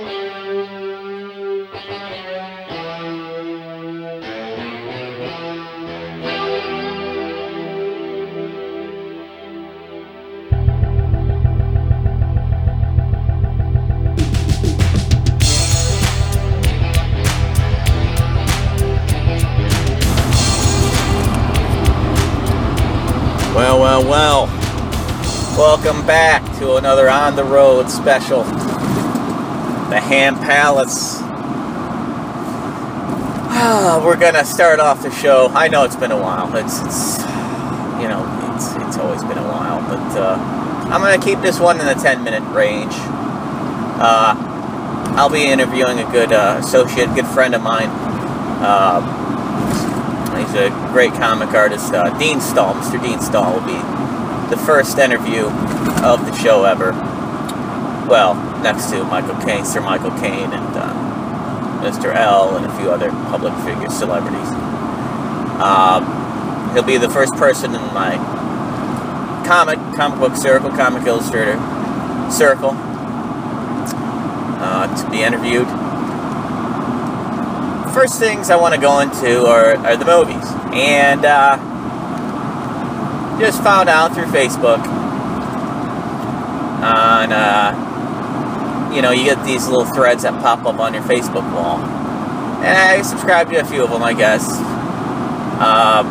Well, 0.00 0.14
well, 23.80 24.04
well. 24.04 24.46
Welcome 25.56 26.06
back 26.06 26.44
to 26.60 26.76
another 26.76 27.10
on 27.10 27.34
the 27.34 27.42
road 27.42 27.90
special. 27.90 28.44
The 29.88 30.00
Ham 30.00 30.36
Palace. 30.36 31.18
Ah, 33.60 34.02
we're 34.04 34.16
gonna 34.18 34.44
start 34.44 34.80
off 34.80 35.02
the 35.02 35.10
show. 35.10 35.48
I 35.54 35.68
know 35.68 35.84
it's 35.84 35.96
been 35.96 36.12
a 36.12 36.20
while. 36.20 36.54
It's, 36.56 36.80
it's 36.82 37.18
you 38.00 38.08
know, 38.08 38.22
it's 38.54 38.74
it's 38.86 38.98
always 38.98 39.22
been 39.24 39.38
a 39.38 39.48
while, 39.48 39.80
but 39.80 40.18
uh, 40.18 40.36
I'm 40.90 41.00
gonna 41.00 41.22
keep 41.22 41.40
this 41.40 41.58
one 41.58 41.80
in 41.80 41.86
the 41.86 41.94
10 41.94 42.22
minute 42.22 42.42
range. 42.54 42.92
Uh, 44.00 44.34
I'll 45.16 45.30
be 45.30 45.44
interviewing 45.44 45.98
a 45.98 46.10
good 46.12 46.32
uh, 46.32 46.58
associate, 46.60 47.14
good 47.14 47.26
friend 47.26 47.54
of 47.54 47.62
mine. 47.62 47.88
Uh, 48.60 49.24
He's 50.38 50.54
a 50.54 50.70
great 50.92 51.12
comic 51.14 51.48
artist. 51.48 51.92
Uh, 51.92 52.16
Dean 52.16 52.40
Stahl, 52.40 52.74
Mr. 52.74 53.02
Dean 53.02 53.20
Stahl, 53.20 53.54
will 53.54 53.66
be 53.66 53.74
the 54.50 54.56
first 54.56 54.96
interview 54.96 55.46
of 56.04 56.24
the 56.24 56.34
show 56.36 56.64
ever. 56.64 56.92
Well, 58.08 58.34
next 58.62 58.90
to 58.90 59.04
Michael 59.04 59.36
Caine, 59.44 59.64
Sir 59.64 59.80
Michael 59.80 60.10
Caine, 60.18 60.52
and 60.52 60.76
uh, 60.76 61.80
Mr. 61.82 62.14
L, 62.14 62.56
and 62.56 62.66
a 62.66 62.78
few 62.78 62.90
other 62.90 63.10
public 63.30 63.54
figures, 63.64 63.92
celebrities. 63.92 64.48
Um, 65.60 66.72
he'll 66.74 66.82
be 66.82 66.98
the 66.98 67.10
first 67.10 67.34
person 67.34 67.74
in 67.74 67.82
my 67.94 68.16
comic, 69.46 69.78
comic 69.96 70.18
book 70.18 70.36
circle, 70.36 70.70
comic 70.70 71.06
illustrator 71.06 71.56
circle 72.30 72.72
uh, 74.60 74.86
to 75.02 75.10
be 75.10 75.22
interviewed 75.22 75.66
first 77.98 78.20
things 78.20 78.48
I 78.48 78.54
want 78.54 78.76
to 78.76 78.80
go 78.80 79.00
into 79.00 79.44
are, 79.44 79.76
are 79.78 79.96
the 79.96 80.04
movies. 80.04 80.44
And 80.72 81.24
uh, 81.24 81.56
just 83.40 83.60
found 83.64 83.88
out 83.88 84.14
through 84.14 84.26
Facebook 84.26 84.78
on, 86.78 87.32
uh, 87.32 87.87
you 88.98 89.02
know, 89.02 89.12
you 89.12 89.22
get 89.22 89.44
these 89.44 89.68
little 89.68 89.86
threads 89.86 90.24
that 90.24 90.34
pop 90.42 90.66
up 90.66 90.80
on 90.80 90.92
your 90.92 91.04
Facebook 91.04 91.46
wall. 91.54 91.78
And 91.78 92.76
I 92.76 93.02
subscribe 93.02 93.48
to 93.50 93.60
a 93.60 93.64
few 93.64 93.84
of 93.84 93.90
them, 93.90 94.02
I 94.02 94.12
guess. 94.12 94.42
Um, 95.62 96.10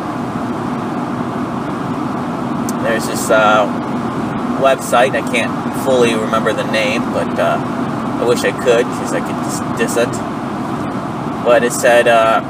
there's 2.82 3.06
this 3.06 3.28
uh, 3.28 3.68
website, 4.64 5.12
I 5.12 5.20
can't 5.20 5.84
fully 5.84 6.14
remember 6.14 6.54
the 6.54 6.64
name, 6.72 7.02
but 7.12 7.38
uh, 7.38 7.60
I 7.60 8.24
wish 8.26 8.40
I 8.40 8.52
could, 8.52 8.86
because 8.88 9.12
I 9.12 9.20
could 9.20 9.36
just 9.44 9.76
diss 9.76 9.96
it 9.98 10.38
but 11.48 11.64
it 11.64 11.72
said 11.72 12.06
uh, 12.06 12.40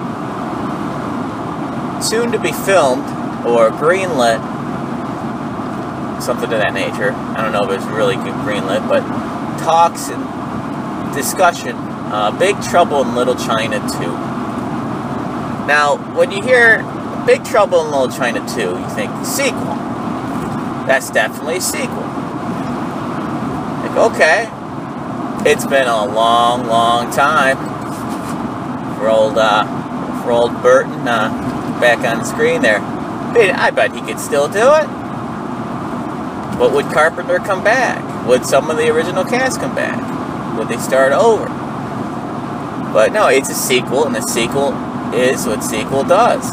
soon 2.00 2.32
to 2.32 2.38
be 2.38 2.52
filmed 2.52 3.06
or 3.46 3.70
greenlit, 3.70 4.40
something 6.20 6.50
to 6.50 6.56
that 6.56 6.74
nature. 6.74 7.12
I 7.12 7.42
don't 7.42 7.52
know 7.52 7.70
if 7.70 7.78
it's 7.78 7.88
really 7.92 8.16
good 8.16 8.34
greenlit, 8.42 8.88
but 8.88 9.02
talks 9.68 10.08
and 10.08 11.14
discussion. 11.14 11.76
Uh, 11.76 12.30
Big 12.38 12.56
Trouble 12.62 13.02
in 13.02 13.14
Little 13.14 13.34
China 13.34 13.78
2. 13.78 13.98
Now, 15.68 15.98
when 16.16 16.30
you 16.30 16.42
hear 16.42 16.78
Big 17.26 17.44
Trouble 17.44 17.84
in 17.84 17.90
Little 17.90 18.08
China 18.08 18.40
2, 18.48 18.60
you 18.60 18.88
think 18.96 19.12
sequel. 19.26 19.76
That's 20.88 21.10
definitely 21.10 21.58
a 21.58 21.60
sequel. 21.60 22.00
Like, 23.84 23.96
okay, 24.08 24.48
it's 25.44 25.66
been 25.66 25.86
a 25.86 26.06
long, 26.06 26.66
long 26.66 27.10
time 27.10 27.58
for 28.96 29.10
old 29.10 29.36
uh, 29.36 29.66
for 30.22 30.30
old 30.30 30.62
Burton 30.62 31.06
uh, 31.06 31.28
back 31.78 31.98
on 32.10 32.20
the 32.20 32.24
screen 32.24 32.62
there. 32.62 32.80
I 32.80 33.70
bet 33.70 33.94
he 33.94 34.00
could 34.00 34.18
still 34.18 34.48
do 34.48 34.72
it. 34.76 34.86
But 36.58 36.72
would 36.72 36.86
Carpenter 36.86 37.38
come 37.38 37.62
back? 37.62 38.07
Would 38.28 38.44
some 38.44 38.70
of 38.70 38.76
the 38.76 38.90
original 38.90 39.24
cast 39.24 39.58
come 39.58 39.74
back? 39.74 40.58
Would 40.58 40.68
they 40.68 40.76
start 40.76 41.12
over? 41.12 41.46
But 42.92 43.10
no, 43.12 43.28
it's 43.28 43.48
a 43.48 43.54
sequel, 43.54 44.04
and 44.04 44.14
a 44.14 44.20
sequel 44.20 44.74
is 45.14 45.46
what 45.46 45.64
sequel 45.64 46.04
does. 46.04 46.46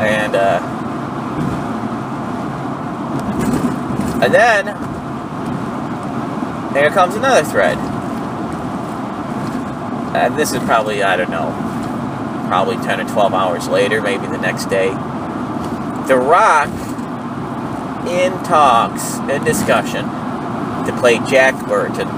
And 0.00 0.34
uh, 0.34 0.60
and 4.22 4.32
then 4.32 4.64
there 6.72 6.88
comes 6.88 7.14
another 7.16 7.46
thread. 7.46 7.76
And 10.16 10.38
this 10.38 10.52
is 10.54 10.60
probably 10.60 11.02
I 11.02 11.18
don't 11.18 11.30
know 11.30 11.50
probably 12.48 12.76
10 12.76 13.02
or 13.02 13.08
12 13.08 13.34
hours 13.34 13.68
later, 13.68 14.00
maybe 14.00 14.26
the 14.26 14.38
next 14.38 14.70
day. 14.70 14.88
The 16.08 16.16
Rock 16.16 16.70
in 18.08 18.32
talks 18.42 19.16
and 19.30 19.44
discussion 19.44 20.19
to 20.86 20.96
play 20.98 21.18
Jack 21.28 21.54
Burton 21.66 22.08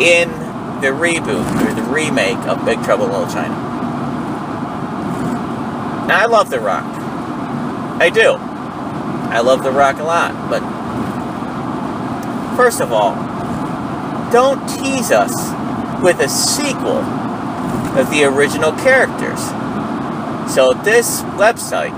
in 0.00 0.28
the 0.80 0.88
reboot 0.88 1.44
or 1.66 1.74
the 1.74 1.82
remake 1.90 2.38
of 2.46 2.64
Big 2.64 2.82
Trouble 2.84 3.06
in 3.06 3.12
Little 3.12 3.26
China. 3.26 3.54
Now, 6.06 6.20
I 6.20 6.26
love 6.26 6.50
The 6.50 6.60
Rock. 6.60 6.84
I 8.00 8.10
do. 8.10 8.36
I 9.30 9.40
love 9.40 9.62
The 9.62 9.72
Rock 9.72 9.98
a 9.98 10.04
lot, 10.04 10.32
but 10.48 10.62
first 12.56 12.80
of 12.80 12.92
all, 12.92 13.14
don't 14.30 14.66
tease 14.68 15.10
us 15.10 15.32
with 16.02 16.20
a 16.20 16.28
sequel 16.28 17.02
of 17.98 18.08
the 18.10 18.24
original 18.24 18.72
characters. 18.72 19.40
So 20.54 20.72
this 20.84 21.22
website, 21.36 21.92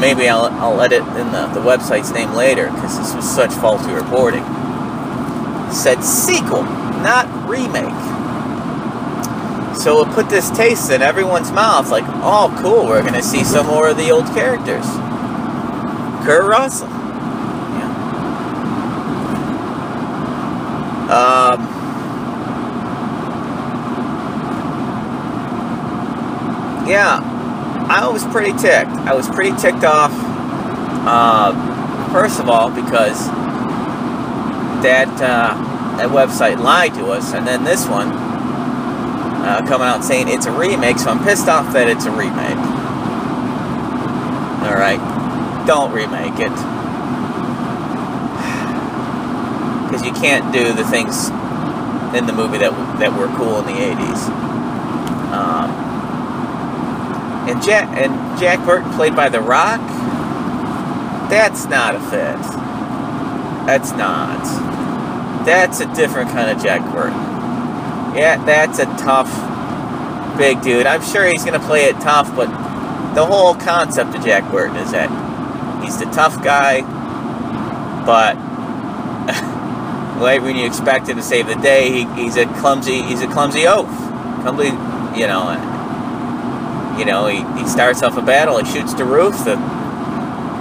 maybe 0.00 0.28
I'll, 0.28 0.46
I'll 0.46 0.80
edit 0.80 1.02
in 1.02 1.32
the, 1.32 1.46
the 1.54 1.60
website's 1.60 2.12
name 2.12 2.32
later 2.32 2.70
because 2.70 2.98
this 2.98 3.14
was 3.14 3.28
such 3.28 3.52
faulty 3.52 3.92
reporting, 3.92 4.44
said 5.72 6.02
sequel, 6.02 6.62
not 6.62 7.26
remake. 7.48 7.94
So 9.76 10.04
it 10.04 10.12
put 10.12 10.28
this 10.28 10.50
taste 10.50 10.90
in 10.90 11.02
everyone's 11.02 11.52
mouth 11.52 11.90
like, 11.90 12.04
oh, 12.06 12.56
cool, 12.60 12.86
we're 12.86 13.02
to 13.14 13.22
see 13.22 13.44
some 13.44 13.66
more 13.66 13.88
of 13.88 13.96
the 13.96 14.10
old 14.10 14.26
characters. 14.26 14.84
Kurt 16.26 16.48
Russell. 16.48 16.88
Yeah. 16.88 17.94
Um, 21.08 21.60
yeah, 26.88 27.27
I 27.98 28.06
was 28.06 28.22
pretty 28.26 28.52
ticked. 28.52 28.94
I 29.10 29.12
was 29.12 29.26
pretty 29.26 29.56
ticked 29.56 29.82
off. 29.82 30.12
Uh, 31.02 31.50
first 32.12 32.38
of 32.38 32.48
all, 32.48 32.70
because 32.70 33.26
that 34.86 35.08
uh, 35.20 35.52
that 35.96 36.08
website 36.10 36.62
lied 36.62 36.94
to 36.94 37.10
us, 37.10 37.34
and 37.34 37.44
then 37.44 37.64
this 37.64 37.88
one 37.88 38.06
uh, 38.06 39.64
coming 39.66 39.88
out 39.88 40.04
saying 40.04 40.28
it's 40.28 40.46
a 40.46 40.52
remake. 40.52 40.98
So 41.00 41.10
I'm 41.10 41.24
pissed 41.24 41.48
off 41.48 41.72
that 41.72 41.88
it's 41.88 42.04
a 42.04 42.12
remake. 42.12 42.62
All 44.62 44.78
right, 44.78 45.00
don't 45.66 45.90
remake 45.90 46.38
it 46.38 46.54
because 49.90 50.06
you 50.06 50.12
can't 50.12 50.52
do 50.52 50.72
the 50.72 50.84
things 50.84 51.30
in 52.14 52.26
the 52.26 52.32
movie 52.32 52.58
that 52.58 52.70
that 53.00 53.10
were 53.18 53.26
cool 53.36 53.58
in 53.58 53.66
the 53.66 53.72
'80s. 53.72 54.28
Um, 55.34 55.87
and 57.48 57.62
Jack 57.62 57.88
and 57.96 58.38
Jack 58.38 58.64
Burton 58.66 58.92
played 58.92 59.16
by 59.16 59.28
The 59.28 59.40
Rock. 59.40 59.80
That's 61.30 61.64
not 61.64 61.94
a 61.94 62.00
fit. 62.00 62.40
That's 63.66 63.92
not. 63.92 64.44
That's 65.46 65.80
a 65.80 65.94
different 65.94 66.30
kind 66.30 66.50
of 66.50 66.62
Jack 66.62 66.82
Burton. 66.92 67.18
Yeah, 68.16 68.42
that's 68.44 68.78
a 68.78 68.84
tough, 68.84 69.28
big 70.36 70.60
dude. 70.62 70.86
I'm 70.86 71.02
sure 71.02 71.24
he's 71.26 71.44
gonna 71.44 71.58
play 71.58 71.84
it 71.84 71.94
tough, 72.00 72.34
but 72.36 72.48
the 73.14 73.24
whole 73.24 73.54
concept 73.54 74.14
of 74.14 74.24
Jack 74.24 74.50
Burton 74.50 74.76
is 74.76 74.92
that 74.92 75.08
he's 75.82 75.98
the 75.98 76.06
tough 76.06 76.42
guy, 76.44 76.82
but 78.04 78.36
right 80.20 80.42
when 80.42 80.56
you 80.56 80.66
expect 80.66 81.08
him 81.08 81.16
to 81.16 81.22
save 81.22 81.46
the 81.46 81.56
day, 81.56 81.90
he, 81.90 82.04
he's 82.22 82.36
a 82.36 82.46
clumsy, 82.60 83.02
he's 83.02 83.22
a 83.22 83.28
clumsy 83.28 83.66
oaf, 83.66 83.88
clumsy, 84.42 84.66
you 85.18 85.26
know 85.26 85.67
you 86.98 87.04
know, 87.04 87.26
he, 87.26 87.44
he 87.60 87.68
starts 87.68 88.02
off 88.02 88.16
a 88.16 88.22
battle, 88.22 88.58
he 88.58 88.70
shoots 88.70 88.92
the 88.94 89.04
roof, 89.04 89.36
the, 89.44 89.56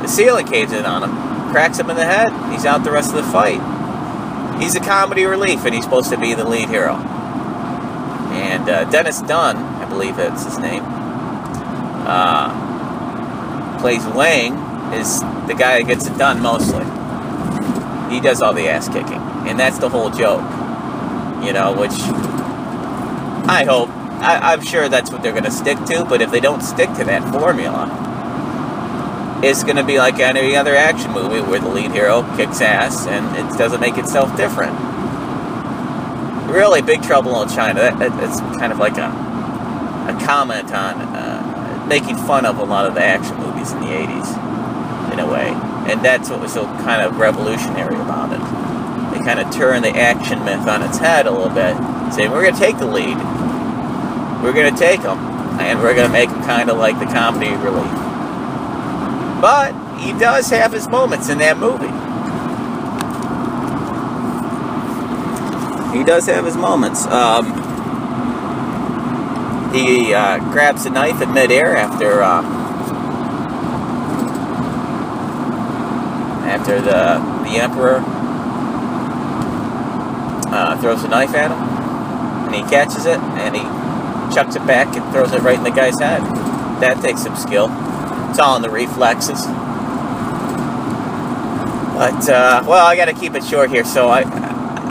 the 0.02 0.08
ceiling 0.08 0.46
caves 0.46 0.72
in 0.72 0.86
on 0.86 1.04
him, 1.04 1.12
cracks 1.52 1.80
him 1.80 1.90
in 1.90 1.96
the 1.96 2.06
head, 2.06 2.30
he's 2.52 2.66
out 2.66 2.84
the 2.84 2.92
rest 2.92 3.14
of 3.14 3.26
the 3.26 3.32
fight. 3.32 3.60
he's 4.62 4.76
a 4.76 4.80
comedy 4.80 5.26
relief, 5.26 5.66
and 5.66 5.74
he's 5.74 5.84
supposed 5.84 6.10
to 6.12 6.18
be 6.18 6.34
the 6.34 6.48
lead 6.48 6.70
hero. 6.70 6.96
And 8.32 8.70
uh, 8.70 8.90
Dennis 8.90 9.22
Dun, 9.22 9.58
I 9.58 9.86
believe 9.90 10.16
that's 10.18 10.46
his 10.46 10.58
name, 10.60 10.84
uh, 12.06 13.80
plays 13.80 14.06
Wang, 14.08 14.54
is 14.94 15.22
the 15.48 15.56
guy 15.58 15.80
that 15.80 15.88
gets 15.88 16.08
it 16.08 16.18
done 16.18 16.42
mostly. 16.42 16.86
He 18.14 18.22
does 18.22 18.42
all 18.42 18.54
the 18.54 18.70
ass 18.70 18.88
kicking, 18.88 19.22
and 19.48 19.60
that's 19.60 19.80
the 19.80 19.90
whole 19.90 20.10
joke, 20.10 20.42
you 21.44 21.52
know. 21.52 21.76
Which 21.78 21.92
I 23.50 23.66
hope, 23.68 23.87
I, 24.20 24.54
I'm 24.54 24.62
sure 24.62 24.90
that's 24.90 25.12
what 25.12 25.22
they're 25.22 25.32
going 25.32 25.44
to 25.44 25.52
stick 25.52 25.78
to. 25.86 26.06
But 26.06 26.22
if 26.22 26.32
they 26.32 26.40
don't 26.40 26.62
stick 26.62 26.90
to 26.96 27.04
that 27.06 27.32
formula, 27.32 27.86
it's 29.44 29.64
going 29.64 29.76
to 29.76 29.84
be 29.84 30.00
like 30.00 30.20
any 30.20 30.56
other 30.56 30.76
action 30.76 31.12
movie 31.12 31.42
where 31.42 31.60
the 31.60 31.70
lead 31.70 31.92
hero 31.92 32.24
kicks 32.36 32.60
ass 32.62 33.06
and 33.06 33.26
it 33.38 33.58
doesn't 33.58 33.80
make 33.80 33.98
itself 33.98 34.36
different. 34.36 34.74
Really, 36.50 36.82
Big 36.82 37.04
Trouble 37.04 37.42
in 37.42 37.50
China, 37.50 37.82
that, 37.82 38.00
kind 38.58 38.72
of 38.72 38.80
like 38.80 38.98
a, 38.98 39.10
a 39.12 40.26
comment 40.26 40.74
on 40.74 40.96
uh, 41.02 41.86
making 41.88 42.16
fun 42.18 42.46
of 42.46 42.58
a 42.58 42.64
lot 42.64 42.88
of 42.88 42.96
the 42.96 43.04
action 43.04 43.38
movies 43.38 43.72
in 43.74 43.82
the 43.82 43.88
80s, 43.88 45.14
in 45.14 45.20
a 45.20 45.28
way. 45.30 45.50
And 45.92 46.04
that's 46.04 46.30
what 46.30 46.40
was 46.40 46.54
so 46.54 46.66
kind 46.66 47.02
of 47.02 47.18
revolutionary 47.18 47.96
about 47.96 48.34
it. 48.34 48.40
They 49.14 49.24
kind 49.24 49.40
of 49.40 49.54
turn 49.54 49.84
the 49.84 49.96
action 49.96 50.44
myth 50.46 50.68
on 50.68 50.82
its 50.84 50.98
head 50.98 51.28
a 51.28 51.32
little 51.32 51.50
bit, 51.50 51.76
saying, 52.14 52.32
we're 52.32 52.42
going 52.42 52.56
to 52.56 52.60
take 52.60 52.78
the 52.80 52.88
lead, 52.88 53.18
we're 54.42 54.54
going 54.54 54.74
to 54.74 54.80
take 54.80 55.02
him 55.02 55.18
and 55.60 55.80
we're 55.80 55.96
going 55.96 56.08
to 56.08 56.14
make 56.14 56.30
him 56.30 56.42
kind 56.44 56.70
of 56.70 56.78
like 56.78 57.00
the 57.00 57.06
comedy 57.06 57.50
relief. 57.56 57.92
But 59.42 59.74
he 60.00 60.14
does 60.14 60.50
have 60.50 60.72
his 60.72 60.88
moments 60.88 61.30
in 61.30 61.40
that 61.40 61.58
movie. 61.58 61.88
He 65.98 66.04
does 66.04 66.28
have 66.28 66.46
his 66.46 66.56
moments. 66.56 67.06
Um, 67.08 67.46
he 69.74 70.14
uh, 70.14 70.40
grabs 70.52 70.86
a 70.86 70.90
knife 70.90 71.22
in 71.22 71.34
midair 71.34 71.76
after 71.76 72.22
uh, 72.22 72.42
after 76.48 76.82
the 76.82 77.20
the 77.50 77.58
emperor 77.58 78.04
uh, 80.52 80.80
throws 80.80 81.04
a 81.04 81.08
knife 81.08 81.34
at 81.36 81.52
him, 81.52 81.60
and 82.48 82.56
he 82.56 82.62
catches 82.70 83.06
it 83.06 83.20
and 83.20 83.56
he 83.56 83.77
chucks 84.34 84.56
it 84.56 84.66
back 84.68 84.96
and 84.96 85.12
throws 85.12 85.34
it 85.34 85.42
right 85.42 85.58
in 85.58 85.64
the 85.64 85.72
guy's 85.72 86.00
head. 86.00 86.22
That 86.82 87.02
takes 87.02 87.24
some 87.24 87.36
skill. 87.36 87.68
It's 88.30 88.40
all 88.40 88.56
in 88.56 88.62
the 88.62 88.70
reflexes. 88.70 89.42
But, 91.98 92.30
uh, 92.30 92.64
well, 92.68 92.86
I 92.86 92.96
gotta 92.96 93.14
keep 93.14 93.34
it 93.34 93.44
short 93.44 93.72
here, 93.72 93.84
so 93.84 94.10
I, 94.10 94.22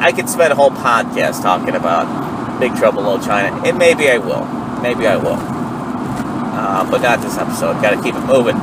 I 0.01 0.11
could 0.11 0.29
spend 0.29 0.53
a 0.53 0.57
whole 0.57 0.71
podcast 0.71 1.41
talking 1.43 1.77
about 1.77 2.59
Big 2.59 2.75
Trouble 2.75 3.01
in 3.01 3.07
Little 3.07 3.25
China, 3.25 3.55
and 3.65 3.79
maybe 3.79 4.11
I 4.11 4.19
will. 4.19 4.45
Maybe 4.83 5.07
I 5.07 5.17
will. 5.17 5.39
Uh, 5.39 6.91
but 6.91 7.03
not 7.03 7.21
this 7.21 7.39
episode. 7.39 7.81
Gotta 7.81 8.03
keep 8.03 8.15
it 8.15 8.27
moving. 8.27 8.57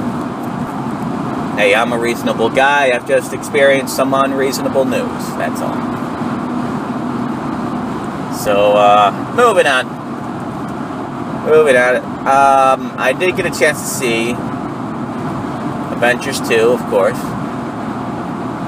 Hey, 1.56 1.74
I'm 1.76 1.94
a 1.94 1.98
reasonable 1.98 2.50
guy. 2.50 2.92
I've 2.92 3.08
just 3.08 3.32
experienced 3.32 3.96
some 3.96 4.14
unreasonable 4.14 4.86
news. 4.86 5.26
That's 5.38 5.62
all. 5.62 5.76
So, 8.34 8.74
uh, 8.76 9.34
moving 9.38 9.68
on. 9.68 10.03
Moving 11.46 11.76
on. 11.76 11.98
Um, 11.98 12.94
I 12.98 13.14
did 13.18 13.36
get 13.36 13.46
a 13.46 13.52
chance 13.52 13.80
to 13.82 13.86
see 13.86 14.32
Avengers 15.92 16.40
2, 16.48 16.72
of 16.72 16.80
course. 16.90 17.20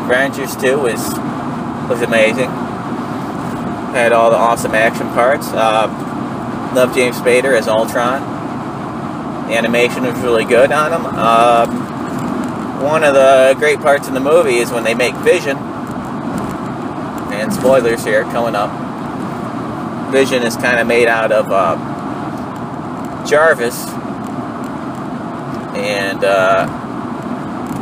Avengers 0.05 0.55
2 0.57 0.79
was 0.79 0.99
was 1.89 2.01
amazing. 2.01 2.49
Had 3.95 4.11
all 4.11 4.29
the 4.29 4.35
awesome 4.35 4.75
action 4.75 5.07
parts. 5.09 5.47
Uh, 5.49 5.87
love 6.75 6.93
James 6.93 7.15
Spader 7.17 7.57
as 7.57 7.69
Ultron. 7.69 8.21
The 9.47 9.55
animation 9.55 10.03
was 10.03 10.19
really 10.19 10.43
good 10.43 10.71
on 10.73 10.91
him. 10.91 11.05
Uh, 11.05 11.67
one 12.83 13.05
of 13.05 13.13
the 13.13 13.55
great 13.57 13.79
parts 13.79 14.09
in 14.09 14.13
the 14.13 14.19
movie 14.19 14.57
is 14.57 14.71
when 14.71 14.83
they 14.83 14.95
make 14.95 15.15
Vision. 15.17 15.57
And 17.31 17.53
spoilers 17.53 18.03
here 18.03 18.23
coming 18.23 18.55
up. 18.55 20.11
Vision 20.11 20.43
is 20.43 20.57
kind 20.57 20.79
of 20.79 20.87
made 20.87 21.07
out 21.07 21.31
of 21.31 21.51
uh, 21.51 21.94
Jarvis. 23.25 23.87
And 25.75 26.23
uh, 26.23 26.67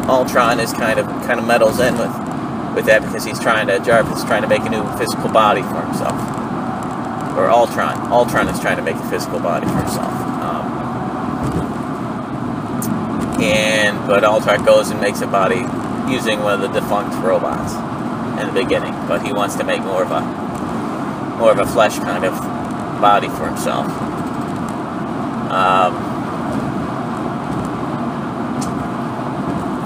Ultron 0.10 0.60
is 0.60 0.74
kind 0.74 1.00
of 1.00 1.06
kind 1.26 1.40
of 1.40 1.46
meddles 1.46 1.80
in 1.80 1.98
with 1.98 2.12
with 2.76 2.86
that 2.86 3.02
because 3.02 3.24
he's 3.24 3.40
trying 3.40 3.68
to 3.68 3.80
Jarvis 3.80 4.20
is 4.20 4.24
trying 4.26 4.42
to 4.42 4.48
make 4.48 4.62
a 4.62 4.70
new 4.70 4.84
physical 4.98 5.30
body 5.30 5.62
for 5.62 5.82
himself, 5.86 6.18
or 7.38 7.50
Ultron. 7.50 8.12
Ultron 8.12 8.48
is 8.48 8.60
trying 8.60 8.78
to 8.78 8.84
make 8.84 8.96
a 8.96 9.10
physical 9.10 9.40
body 9.40 9.68
for 9.68 9.78
himself. 9.78 10.12
Um, 10.44 10.66
and 13.42 14.08
but 14.08 14.24
Ultron 14.24 14.66
goes 14.66 14.90
and 14.90 15.00
makes 15.00 15.22
a 15.22 15.28
body 15.28 15.64
using 16.12 16.42
one 16.42 16.54
of 16.54 16.62
the 16.62 16.80
defunct 16.80 17.16
robots 17.24 17.74
in 18.42 18.48
the 18.54 18.64
beginning, 18.64 18.94
but 19.08 19.22
he 19.22 19.32
wants 19.32 19.56
to 19.56 19.64
make 19.64 19.82
more 19.82 20.04
of 20.04 20.12
a 20.12 20.22
more 21.38 21.52
of 21.52 21.60
a 21.60 21.66
flesh 21.66 21.98
kind 22.00 22.26
of 22.26 22.34
body 23.00 23.28
for 23.30 23.48
himself. 23.48 23.88
Um, 25.54 25.94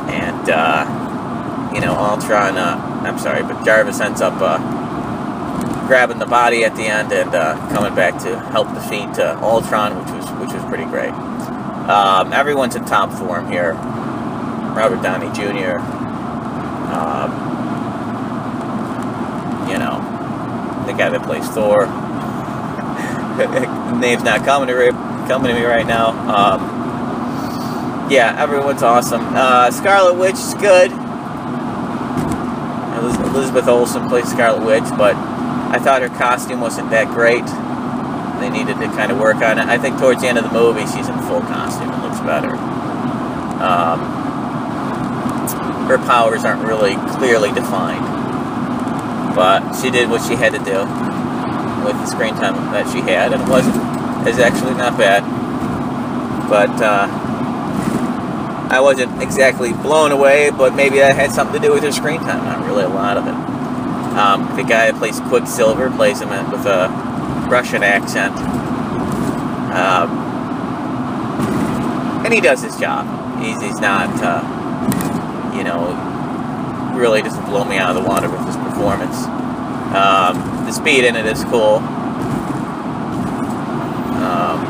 and 0.09 0.49
uh, 0.49 1.71
you 1.75 1.81
know, 1.81 1.93
Ultron. 1.93 2.57
Uh, 2.57 3.01
I'm 3.03 3.19
sorry, 3.19 3.43
but 3.43 3.65
Jarvis 3.65 3.99
ends 3.99 4.21
up 4.21 4.35
uh, 4.37 4.59
grabbing 5.87 6.19
the 6.19 6.25
body 6.25 6.63
at 6.63 6.73
the 6.77 6.83
end 6.83 7.11
and 7.11 7.35
uh, 7.35 7.57
coming 7.75 7.93
back 7.95 8.17
to 8.23 8.39
help 8.39 8.73
defeat 8.73 9.19
Ultron, 9.19 9.97
which 9.97 10.13
was 10.15 10.29
which 10.39 10.53
was 10.53 10.63
pretty 10.69 10.85
great. 10.85 11.11
Um, 11.11 12.31
everyone's 12.31 12.77
in 12.77 12.85
top 12.85 13.11
form 13.11 13.51
here. 13.51 13.73
Robert 13.73 15.01
Downey 15.03 15.27
Jr. 15.35 15.79
Um, 16.95 17.31
you 19.69 19.77
know, 19.77 19.99
the 20.87 20.93
guy 20.93 21.09
that 21.09 21.23
plays 21.23 21.45
Thor. 21.49 21.87
Name's 23.99 24.23
not 24.23 24.45
coming 24.45 24.67
to 24.69 24.73
coming 25.27 25.53
to 25.53 25.59
me 25.59 25.65
right 25.65 25.85
now. 25.85 26.09
Um, 26.09 26.59
yeah, 28.09 28.35
everyone's 28.39 28.83
awesome. 28.83 29.21
Uh, 29.35 29.69
Scarlet 29.71 30.17
Witch 30.17 30.35
is 30.35 30.53
good. 30.55 30.91
Elizabeth 33.37 33.67
Olsen 33.67 34.07
plays 34.07 34.27
Scarlet 34.31 34.65
Witch, 34.65 34.89
but 34.97 35.15
I 35.15 35.79
thought 35.79 36.01
her 36.01 36.09
costume 36.09 36.61
wasn't 36.61 36.89
that 36.89 37.07
great. 37.13 37.45
They 38.41 38.49
needed 38.49 38.79
to 38.79 38.87
kind 38.95 39.11
of 39.11 39.19
work 39.19 39.37
on 39.37 39.59
it. 39.59 39.67
I 39.67 39.77
think 39.77 39.99
towards 39.99 40.21
the 40.21 40.27
end 40.27 40.37
of 40.37 40.43
the 40.45 40.51
movie, 40.51 40.85
she's 40.87 41.07
in 41.07 41.17
full 41.27 41.41
costume. 41.41 41.91
It 41.91 42.01
looks 42.01 42.19
better. 42.21 42.55
Um, 43.61 43.99
her 45.87 45.97
powers 45.99 46.45
aren't 46.45 46.65
really 46.67 46.95
clearly 47.17 47.51
defined, 47.51 48.05
but 49.35 49.73
she 49.79 49.91
did 49.91 50.09
what 50.09 50.21
she 50.21 50.35
had 50.35 50.53
to 50.53 50.59
do 50.59 50.81
with 51.85 51.95
the 52.01 52.07
screen 52.07 52.33
time 52.35 52.55
that 52.73 52.91
she 52.91 53.01
had, 53.01 53.33
and 53.33 53.41
it 53.43 53.49
wasn't. 53.49 53.86
It's 54.25 54.39
actually 54.39 54.75
not 54.75 54.97
bad, 54.97 55.21
but. 56.49 56.81
Uh, 56.81 57.23
I 58.69 58.81
wasn't 58.81 59.21
exactly 59.23 59.71
blown 59.71 60.11
away, 60.11 60.49
but 60.49 60.75
maybe 60.75 60.97
that 60.97 61.15
had 61.15 61.31
something 61.31 61.61
to 61.61 61.67
do 61.67 61.73
with 61.73 61.83
her 61.83 61.91
screen 61.91 62.19
time. 62.19 62.43
Not 62.43 62.65
really 62.67 62.83
a 62.83 62.89
lot 62.89 63.15
of 63.15 63.25
it. 63.25 63.33
Um, 64.17 64.57
the 64.57 64.63
guy 64.63 64.91
that 64.91 64.95
plays 64.95 65.21
Quicksilver 65.21 65.89
plays 65.91 66.19
him 66.19 66.29
with 66.51 66.65
a 66.65 66.89
Russian 67.49 67.81
accent. 67.81 68.35
Um, 69.71 70.09
and 72.25 72.33
he 72.33 72.41
does 72.41 72.61
his 72.61 72.75
job. 72.75 73.07
He's, 73.41 73.61
he's 73.61 73.79
not, 73.79 74.09
uh, 74.21 75.53
you 75.55 75.63
know, 75.63 75.95
really 76.97 77.21
doesn't 77.21 77.45
blow 77.45 77.63
me 77.63 77.77
out 77.77 77.95
of 77.95 78.03
the 78.03 78.09
water 78.09 78.29
with 78.29 78.45
his 78.45 78.57
performance. 78.57 79.23
Um, 79.95 80.65
the 80.65 80.73
speed 80.73 81.05
in 81.05 81.15
it 81.15 81.25
is 81.25 81.45
cool. 81.45 81.79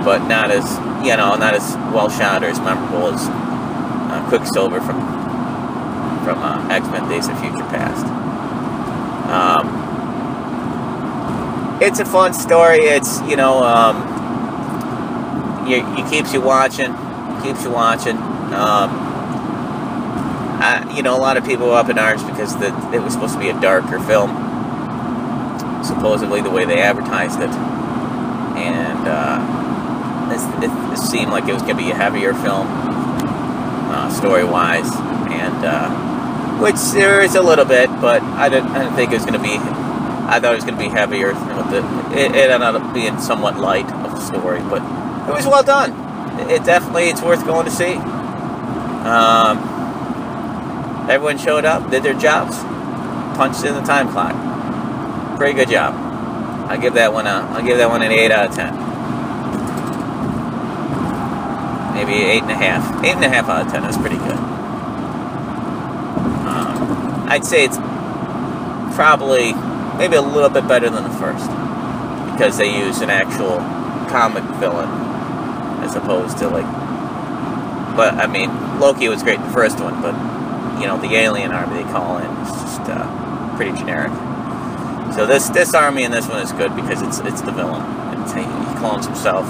But 0.08 0.26
not 0.30 0.52
as, 0.52 0.64
you 1.06 1.18
know, 1.18 1.36
not 1.36 1.54
as 1.54 1.76
well 1.92 2.08
shot 2.10 2.42
or 2.42 2.48
as 2.48 2.62
memorable 2.62 3.10
as 3.10 3.28
uh, 3.28 4.26
Quicksilver 4.30 4.80
from 4.80 5.02
from 6.24 6.40
uh, 6.40 6.66
X 6.72 6.88
Men: 6.88 7.10
Days 7.10 7.28
of 7.28 7.38
Future 7.42 7.68
Past. 7.68 8.06
Um, 9.28 9.68
it's 11.82 12.00
a 12.00 12.06
fun 12.06 12.34
story. 12.34 12.86
It's 12.86 13.20
you 13.24 13.36
know, 13.36 13.62
um, 13.62 13.98
it 15.68 16.10
keeps 16.10 16.32
you 16.34 16.40
watching, 16.40 16.96
keeps 17.44 17.66
you 17.66 17.72
watching. 17.72 18.16
Um, 18.56 18.90
I, 20.64 20.90
you 20.96 21.04
know, 21.04 21.18
a 21.18 21.20
lot 21.20 21.36
of 21.36 21.44
people 21.44 21.68
were 21.68 21.76
up 21.76 21.90
in 21.90 22.00
arms 22.00 22.24
because 22.24 22.56
the, 22.56 22.68
it 22.94 23.04
was 23.04 23.12
supposed 23.12 23.34
to 23.34 23.40
be 23.42 23.50
a 23.50 23.60
darker 23.60 24.00
film, 24.00 24.32
supposedly 25.84 26.40
the 26.40 26.50
way 26.50 26.64
they 26.64 26.80
advertised 26.80 27.42
it, 27.42 27.50
and 28.56 29.06
uh, 29.06 29.57
it, 30.32 30.64
it, 30.64 30.72
it 30.94 30.98
seemed 30.98 31.32
like 31.32 31.48
it 31.48 31.54
was 31.54 31.62
going 31.64 31.78
to 31.78 31.84
be 31.84 31.92
a 31.92 31.96
heavier 31.96 32.34
film 32.34 32.68
uh, 32.70 34.10
story 34.10 34.44
wise, 34.44 34.90
and 35.32 35.66
uh, 35.66 36.60
which 36.62 36.76
there 36.94 37.22
is 37.22 37.36
a 37.36 37.42
little 37.42 37.66
bit, 37.66 37.90
but 38.02 38.22
I 38.22 38.50
didn't, 38.50 38.70
I 38.72 38.84
didn't 38.84 38.96
think 38.96 39.12
it 39.12 39.16
was 39.16 39.26
going 39.26 39.40
to 39.40 39.44
be 39.44 39.58
I 40.28 40.42
thought 40.42 40.52
it 40.52 40.56
was 40.56 40.66
going 40.66 40.78
to 40.78 40.84
be 40.84 40.90
heavier. 40.90 41.32
It, 41.32 42.36
it 42.36 42.52
ended 42.52 42.62
up 42.62 42.94
being 42.94 43.18
somewhat 43.18 43.58
light 43.58 43.90
of 43.90 44.14
a 44.14 44.20
story, 44.20 44.60
but 44.60 44.82
it 45.30 45.34
was 45.34 45.46
well 45.46 45.64
done. 45.64 45.92
It 46.50 46.66
definitely 46.66 47.08
it's 47.08 47.22
worth 47.22 47.46
going 47.46 47.64
to 47.64 47.72
see. 47.72 47.94
Um, 49.08 49.58
everyone 51.10 51.38
showed 51.38 51.64
up, 51.64 51.90
did 51.90 52.04
their 52.04 52.14
jobs, 52.14 52.58
punched 53.38 53.64
in 53.64 53.74
the 53.74 53.82
time 53.82 54.10
clock. 54.10 54.36
Pretty 55.38 55.54
good 55.54 55.70
job. 55.70 55.96
I 56.70 56.76
give 56.76 56.96
that 56.96 57.14
one 57.14 57.26
a 57.26 57.48
I'll 57.54 57.66
give 57.66 57.78
that 57.78 57.90
one 57.90 58.02
an 58.02 58.12
eight 58.12 58.30
out 58.30 58.50
of 58.50 58.56
ten. 58.56 58.87
Maybe 61.98 62.14
eight 62.14 62.44
and 62.44 62.52
a 62.52 62.56
half. 62.56 63.04
Eight 63.04 63.16
and 63.16 63.26
a 63.26 63.30
half 63.30 63.50
out 63.50 63.66
of 63.66 63.72
ten 63.72 63.84
is 63.86 63.98
pretty 63.98 64.18
good. 64.18 64.38
Um, 66.46 67.26
I'd 67.28 67.44
say 67.44 67.66
it's 67.66 67.78
probably 68.96 69.54
maybe 69.98 70.16
a 70.16 70.22
little 70.22 70.50
bit 70.50 70.68
better 70.68 70.92
than 70.92 71.04
the 71.04 71.18
first 71.18 71.50
because 72.34 72.58
they 72.58 72.70
use 72.70 73.02
an 73.02 73.10
actual 73.10 73.58
comic 74.14 74.44
villain 74.60 74.90
as 75.84 75.96
opposed 75.96 76.38
to 76.38 76.48
like 76.48 76.66
but 77.98 78.14
I 78.14 78.28
mean 78.28 78.80
Loki 78.80 79.10
was 79.10 79.24
great 79.24 79.40
in 79.40 79.46
the 79.46 79.54
first 79.54 79.80
one 79.80 80.00
but 80.02 80.14
you 80.80 80.86
know 80.86 81.02
the 81.02 81.16
alien 81.16 81.52
army 81.52 81.82
they 81.82 81.90
call 81.92 82.20
in 82.20 82.30
is 82.46 82.52
just 82.62 82.82
uh, 82.86 83.56
pretty 83.58 83.76
generic 83.76 84.12
so 85.14 85.26
this 85.26 85.50
this 85.50 85.74
army 85.74 86.04
in 86.04 86.12
this 86.12 86.28
one 86.28 86.42
is 86.44 86.52
good 86.52 86.76
because 86.76 87.02
it's 87.02 87.20
it's 87.20 87.42
the 87.42 87.52
villain 87.52 87.82
it's, 88.22 88.34
he, 88.34 88.44
clones 88.78 89.08
himself 89.08 89.48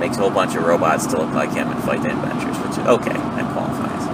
makes 0.00 0.16
a 0.16 0.20
whole 0.20 0.30
bunch 0.30 0.56
of 0.56 0.64
robots 0.64 1.06
to 1.06 1.18
look 1.18 1.32
like 1.34 1.52
him 1.52 1.68
and 1.68 1.84
fight 1.84 2.02
the 2.02 2.10
Avengers 2.10 2.56
which 2.58 2.72
is 2.72 2.86
okay 2.86 3.12
that 3.12 3.52
qualifies 3.52 4.08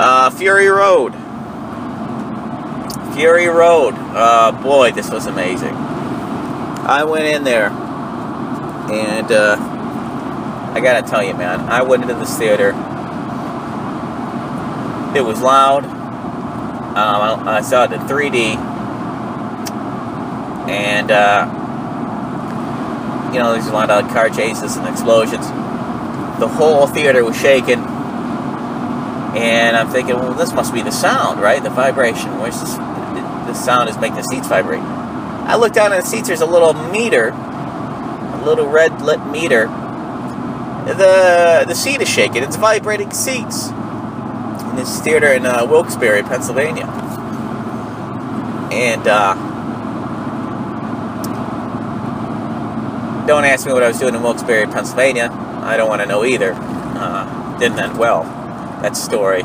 uh, 0.00 0.30
Fury 0.30 0.68
Road 0.68 1.14
Fury 3.14 3.46
Road. 3.46 3.94
Uh, 3.94 4.52
boy, 4.52 4.90
this 4.90 5.10
was 5.10 5.26
amazing. 5.26 5.74
I 5.74 7.04
went 7.04 7.24
in 7.24 7.44
there, 7.44 7.68
and 7.68 9.30
uh, 9.30 9.56
I 10.74 10.80
gotta 10.80 11.06
tell 11.06 11.22
you, 11.22 11.34
man, 11.34 11.60
I 11.60 11.82
went 11.82 12.02
into 12.02 12.14
this 12.14 12.36
theater. 12.38 12.70
It 15.14 15.22
was 15.22 15.40
loud. 15.40 15.84
Um, 15.84 17.48
I, 17.48 17.60
saw 17.60 17.84
it 17.84 17.92
in 17.92 18.00
3D, 18.00 18.56
and 20.68 21.10
uh, 21.10 21.46
you 23.32 23.38
know, 23.38 23.52
there's 23.52 23.66
a 23.66 23.72
lot 23.72 23.90
of 23.90 24.10
car 24.12 24.28
chases 24.28 24.76
and 24.76 24.86
explosions. 24.86 25.46
The 26.38 26.48
whole 26.48 26.86
theater 26.86 27.24
was 27.24 27.36
shaking, 27.40 27.78
and 29.38 29.76
I'm 29.76 29.88
thinking, 29.88 30.16
well, 30.16 30.34
this 30.34 30.52
must 30.52 30.74
be 30.74 30.82
the 30.82 30.90
sound, 30.90 31.40
right? 31.40 31.62
The 31.62 31.70
vibration. 31.70 32.38
Where's 32.38 32.60
this? 32.60 32.76
the 33.52 33.54
sound 33.54 33.88
is 33.88 33.98
making 33.98 34.16
the 34.16 34.22
seats 34.22 34.48
vibrate. 34.48 34.80
I 34.80 35.56
look 35.56 35.72
down 35.72 35.92
at 35.92 36.02
the 36.02 36.06
seats, 36.06 36.28
there's 36.28 36.40
a 36.40 36.46
little 36.46 36.72
meter, 36.74 37.28
a 37.28 38.42
little 38.44 38.66
red 38.68 39.02
lit 39.02 39.24
meter. 39.26 39.66
The 40.86 41.64
the 41.66 41.74
seat 41.74 42.00
is 42.00 42.08
shaking, 42.08 42.42
it's 42.42 42.56
vibrating 42.56 43.10
seats. 43.12 43.68
In 43.68 44.76
this 44.76 45.00
theater 45.00 45.32
in 45.32 45.44
uh, 45.44 45.66
Wilkes-Barre, 45.66 46.22
Pennsylvania. 46.22 46.86
And 48.72 49.06
uh, 49.06 49.34
don't 53.26 53.44
ask 53.44 53.66
me 53.66 53.72
what 53.72 53.82
I 53.82 53.88
was 53.88 53.98
doing 53.98 54.14
in 54.14 54.22
Wilkes-Barre, 54.22 54.66
Pennsylvania. 54.66 55.28
I 55.30 55.76
don't 55.76 55.88
want 55.88 56.02
to 56.02 56.06
know 56.06 56.24
either. 56.24 56.54
Uh, 56.54 57.58
didn't 57.58 57.78
end 57.78 57.98
well. 57.98 58.24
That 58.82 58.96
story. 58.96 59.42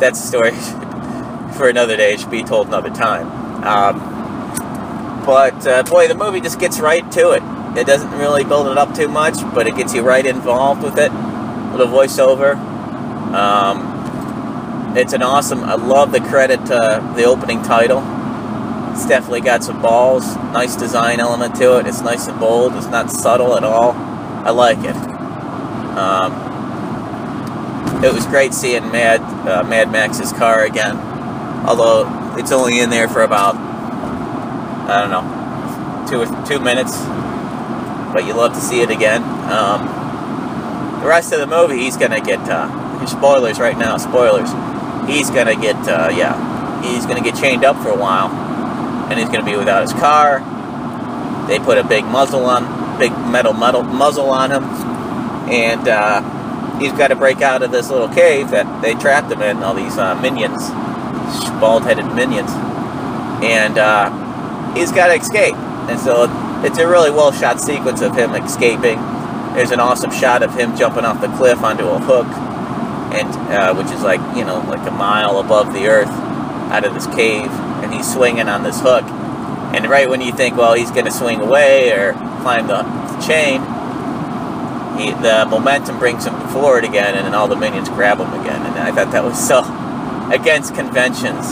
That's 0.00 0.20
the 0.20 0.26
story 0.26 0.50
for 1.58 1.68
another 1.68 1.96
day. 1.96 2.14
It 2.14 2.20
should 2.20 2.30
be 2.30 2.42
told 2.42 2.68
another 2.68 2.90
time. 2.90 3.26
Um, 3.62 5.22
but 5.24 5.66
uh, 5.66 5.82
boy, 5.84 6.08
the 6.08 6.14
movie 6.14 6.40
just 6.40 6.58
gets 6.58 6.80
right 6.80 7.10
to 7.12 7.32
it. 7.32 7.42
It 7.78 7.86
doesn't 7.86 8.10
really 8.12 8.44
build 8.44 8.68
it 8.68 8.78
up 8.78 8.94
too 8.94 9.08
much, 9.08 9.34
but 9.54 9.66
it 9.66 9.76
gets 9.76 9.94
you 9.94 10.02
right 10.02 10.24
involved 10.24 10.82
with 10.82 10.98
it. 10.98 11.12
A 11.12 11.76
little 11.76 11.92
voiceover. 11.92 12.54
Um, 13.34 14.96
it's 14.96 15.12
an 15.12 15.22
awesome. 15.22 15.64
I 15.64 15.74
love 15.74 16.12
the 16.12 16.20
credit 16.20 16.66
to 16.66 17.14
the 17.16 17.24
opening 17.24 17.62
title. 17.62 18.00
It's 18.92 19.06
definitely 19.06 19.40
got 19.40 19.64
some 19.64 19.82
balls. 19.82 20.36
Nice 20.36 20.76
design 20.76 21.20
element 21.20 21.54
to 21.56 21.78
it. 21.78 21.86
It's 21.86 22.02
nice 22.02 22.28
and 22.28 22.38
bold. 22.38 22.74
It's 22.76 22.86
not 22.86 23.10
subtle 23.10 23.56
at 23.56 23.64
all. 23.64 23.92
I 23.92 24.50
like 24.50 24.78
it. 24.78 24.96
Um, 25.96 26.50
it 28.04 28.12
was 28.12 28.26
great 28.26 28.54
seeing 28.54 28.90
Mad 28.90 29.20
uh, 29.48 29.62
Mad 29.64 29.90
Max's 29.92 30.32
car 30.32 30.64
again 30.64 31.12
although 31.64 32.36
it's 32.36 32.52
only 32.52 32.80
in 32.80 32.90
there 32.90 33.08
for 33.08 33.22
about 33.22 33.54
I 33.54 35.00
don't 35.00 35.10
know 35.10 35.42
two 36.10 36.20
or 36.20 36.46
two 36.46 36.58
minutes, 36.58 36.98
but 38.12 38.26
you 38.26 38.34
love 38.34 38.52
to 38.54 38.60
see 38.60 38.80
it 38.82 38.90
again. 38.90 39.22
Um, 39.50 41.00
the 41.00 41.06
rest 41.06 41.32
of 41.32 41.40
the 41.40 41.46
movie, 41.46 41.78
he's 41.78 41.96
gonna 41.96 42.20
get 42.20 42.40
uh, 42.40 43.06
spoilers 43.06 43.58
right 43.58 43.78
now. 43.78 43.96
Spoilers. 43.96 44.50
He's 45.08 45.30
gonna 45.30 45.56
get 45.56 45.76
uh, 45.88 46.10
yeah, 46.12 46.82
he's 46.82 47.06
gonna 47.06 47.22
get 47.22 47.36
chained 47.36 47.64
up 47.64 47.76
for 47.76 47.88
a 47.88 47.96
while, 47.96 48.28
and 49.12 49.20
he's 49.20 49.28
gonna 49.28 49.44
be 49.44 49.56
without 49.56 49.82
his 49.82 49.92
car. 49.92 50.40
They 51.46 51.58
put 51.58 51.76
a 51.76 51.84
big 51.84 52.04
muzzle 52.04 52.46
on, 52.46 52.98
big 52.98 53.12
metal 53.12 53.52
metal 53.52 53.82
muzzle 53.82 54.30
on 54.30 54.50
him, 54.50 54.64
and 55.52 55.86
uh, 55.86 56.78
he's 56.78 56.92
got 56.92 57.08
to 57.08 57.16
break 57.16 57.42
out 57.42 57.62
of 57.62 57.70
this 57.70 57.90
little 57.90 58.08
cave 58.08 58.50
that 58.50 58.82
they 58.82 58.94
trapped 58.94 59.30
him 59.30 59.42
in. 59.42 59.62
All 59.62 59.74
these 59.74 59.98
uh, 59.98 60.14
minions 60.14 60.70
bald-headed 61.60 62.06
minions, 62.14 62.50
and 63.42 63.78
uh, 63.78 64.10
he's 64.74 64.92
got 64.92 65.08
to 65.08 65.14
escape. 65.14 65.54
And 65.54 65.98
so 65.98 66.26
it's 66.64 66.78
a 66.78 66.86
really 66.86 67.10
well-shot 67.10 67.60
sequence 67.60 68.00
of 68.00 68.16
him 68.16 68.34
escaping. 68.34 68.98
There's 69.54 69.70
an 69.70 69.80
awesome 69.80 70.10
shot 70.10 70.42
of 70.42 70.54
him 70.56 70.76
jumping 70.76 71.04
off 71.04 71.20
the 71.20 71.28
cliff 71.36 71.62
onto 71.62 71.86
a 71.86 71.98
hook, 71.98 72.26
and 73.12 73.28
uh, 73.52 73.74
which 73.74 73.92
is 73.92 74.02
like 74.02 74.20
you 74.36 74.44
know 74.44 74.60
like 74.68 74.86
a 74.88 74.90
mile 74.90 75.38
above 75.38 75.72
the 75.74 75.88
earth, 75.88 76.08
out 76.72 76.84
of 76.84 76.94
this 76.94 77.06
cave, 77.08 77.50
he's 77.92 78.12
swinging 78.12 78.48
on 78.48 78.62
this 78.62 78.80
hook. 78.80 79.04
And 79.74 79.88
right 79.88 80.08
when 80.08 80.20
you 80.20 80.32
think, 80.32 80.56
well, 80.56 80.74
he's 80.74 80.90
going 80.90 81.06
to 81.06 81.10
swing 81.10 81.40
away 81.40 81.92
or 81.92 82.12
climb 82.42 82.66
the, 82.66 82.82
the 82.82 83.26
chain, 83.26 83.62
he, 84.98 85.10
the 85.22 85.46
momentum 85.48 85.98
brings 85.98 86.26
him 86.26 86.34
forward 86.48 86.84
again, 86.84 87.14
and 87.14 87.24
then 87.26 87.34
all 87.34 87.48
the 87.48 87.56
minions 87.56 87.88
grab 87.88 88.18
him 88.18 88.32
again. 88.40 88.66
And 88.66 88.78
I 88.78 88.92
thought 88.92 89.12
that 89.12 89.24
was 89.24 89.38
so 89.38 89.60
against 90.32 90.74
conventions. 90.74 91.46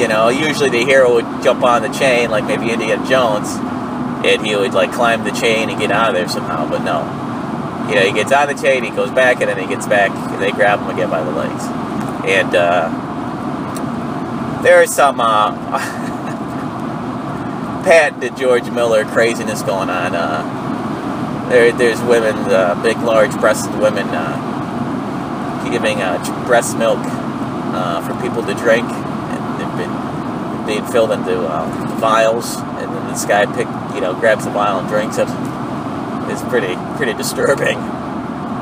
You 0.00 0.08
know, 0.08 0.28
usually 0.28 0.70
the 0.70 0.84
hero 0.84 1.14
would 1.14 1.42
jump 1.42 1.62
on 1.62 1.82
the 1.82 1.88
chain, 1.88 2.30
like 2.30 2.44
maybe 2.44 2.70
Indiana 2.70 3.06
Jones, 3.08 3.48
and 4.24 4.46
he 4.46 4.56
would 4.56 4.74
like 4.74 4.92
climb 4.92 5.24
the 5.24 5.30
chain 5.30 5.70
and 5.70 5.78
get 5.78 5.90
out 5.90 6.10
of 6.10 6.14
there 6.14 6.28
somehow. 6.28 6.68
But 6.68 6.82
no, 6.82 7.04
you 7.88 7.94
know, 7.94 8.02
he 8.02 8.12
gets 8.12 8.32
on 8.32 8.48
the 8.48 8.60
chain, 8.60 8.84
he 8.84 8.90
goes 8.90 9.10
back, 9.10 9.40
and 9.40 9.48
then 9.48 9.58
he 9.58 9.66
gets 9.66 9.86
back, 9.86 10.10
and 10.10 10.42
they 10.42 10.50
grab 10.50 10.80
him 10.80 10.90
again 10.90 11.08
by 11.08 11.22
the 11.22 11.30
legs. 11.30 11.62
And 12.26 12.54
uh, 12.54 13.05
there 14.66 14.82
is 14.82 14.92
some 14.92 15.20
uh, 15.20 15.52
patented 17.84 18.36
George 18.36 18.68
Miller 18.68 19.04
craziness 19.04 19.62
going 19.62 19.88
on. 19.88 20.12
Uh, 20.12 20.42
there, 21.48 21.70
there's 21.70 22.02
women, 22.02 22.34
uh, 22.50 22.74
big, 22.82 22.98
large-breasted 22.98 23.78
women, 23.78 24.08
uh, 24.10 25.68
giving 25.70 26.02
uh, 26.02 26.18
breast 26.48 26.76
milk 26.76 26.98
uh, 26.98 28.02
for 28.08 28.20
people 28.20 28.42
to 28.42 28.54
drink, 28.54 28.90
and 28.90 29.60
they've 29.60 29.76
been 29.78 29.94
being 30.66 30.84
filled 30.90 31.12
into 31.12 31.36
vials, 32.00 32.56
and 32.56 32.92
then 32.92 33.06
this 33.06 33.24
guy 33.24 33.46
pick, 33.46 33.68
you 33.94 34.00
know, 34.00 34.14
grabs 34.18 34.46
the 34.46 34.50
vial 34.50 34.80
and 34.80 34.88
drinks 34.88 35.18
it. 35.18 35.28
It's 36.28 36.42
pretty 36.50 36.74
pretty 36.96 37.14
disturbing, 37.14 37.78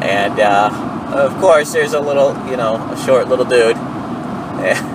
and 0.04 0.38
of 0.38 1.34
course 1.40 1.72
there's 1.72 1.94
a 1.94 2.00
little, 2.00 2.34
you 2.50 2.58
know, 2.58 2.76
a 2.92 2.96
short 3.06 3.28
little 3.28 3.46
dude. 3.46 3.78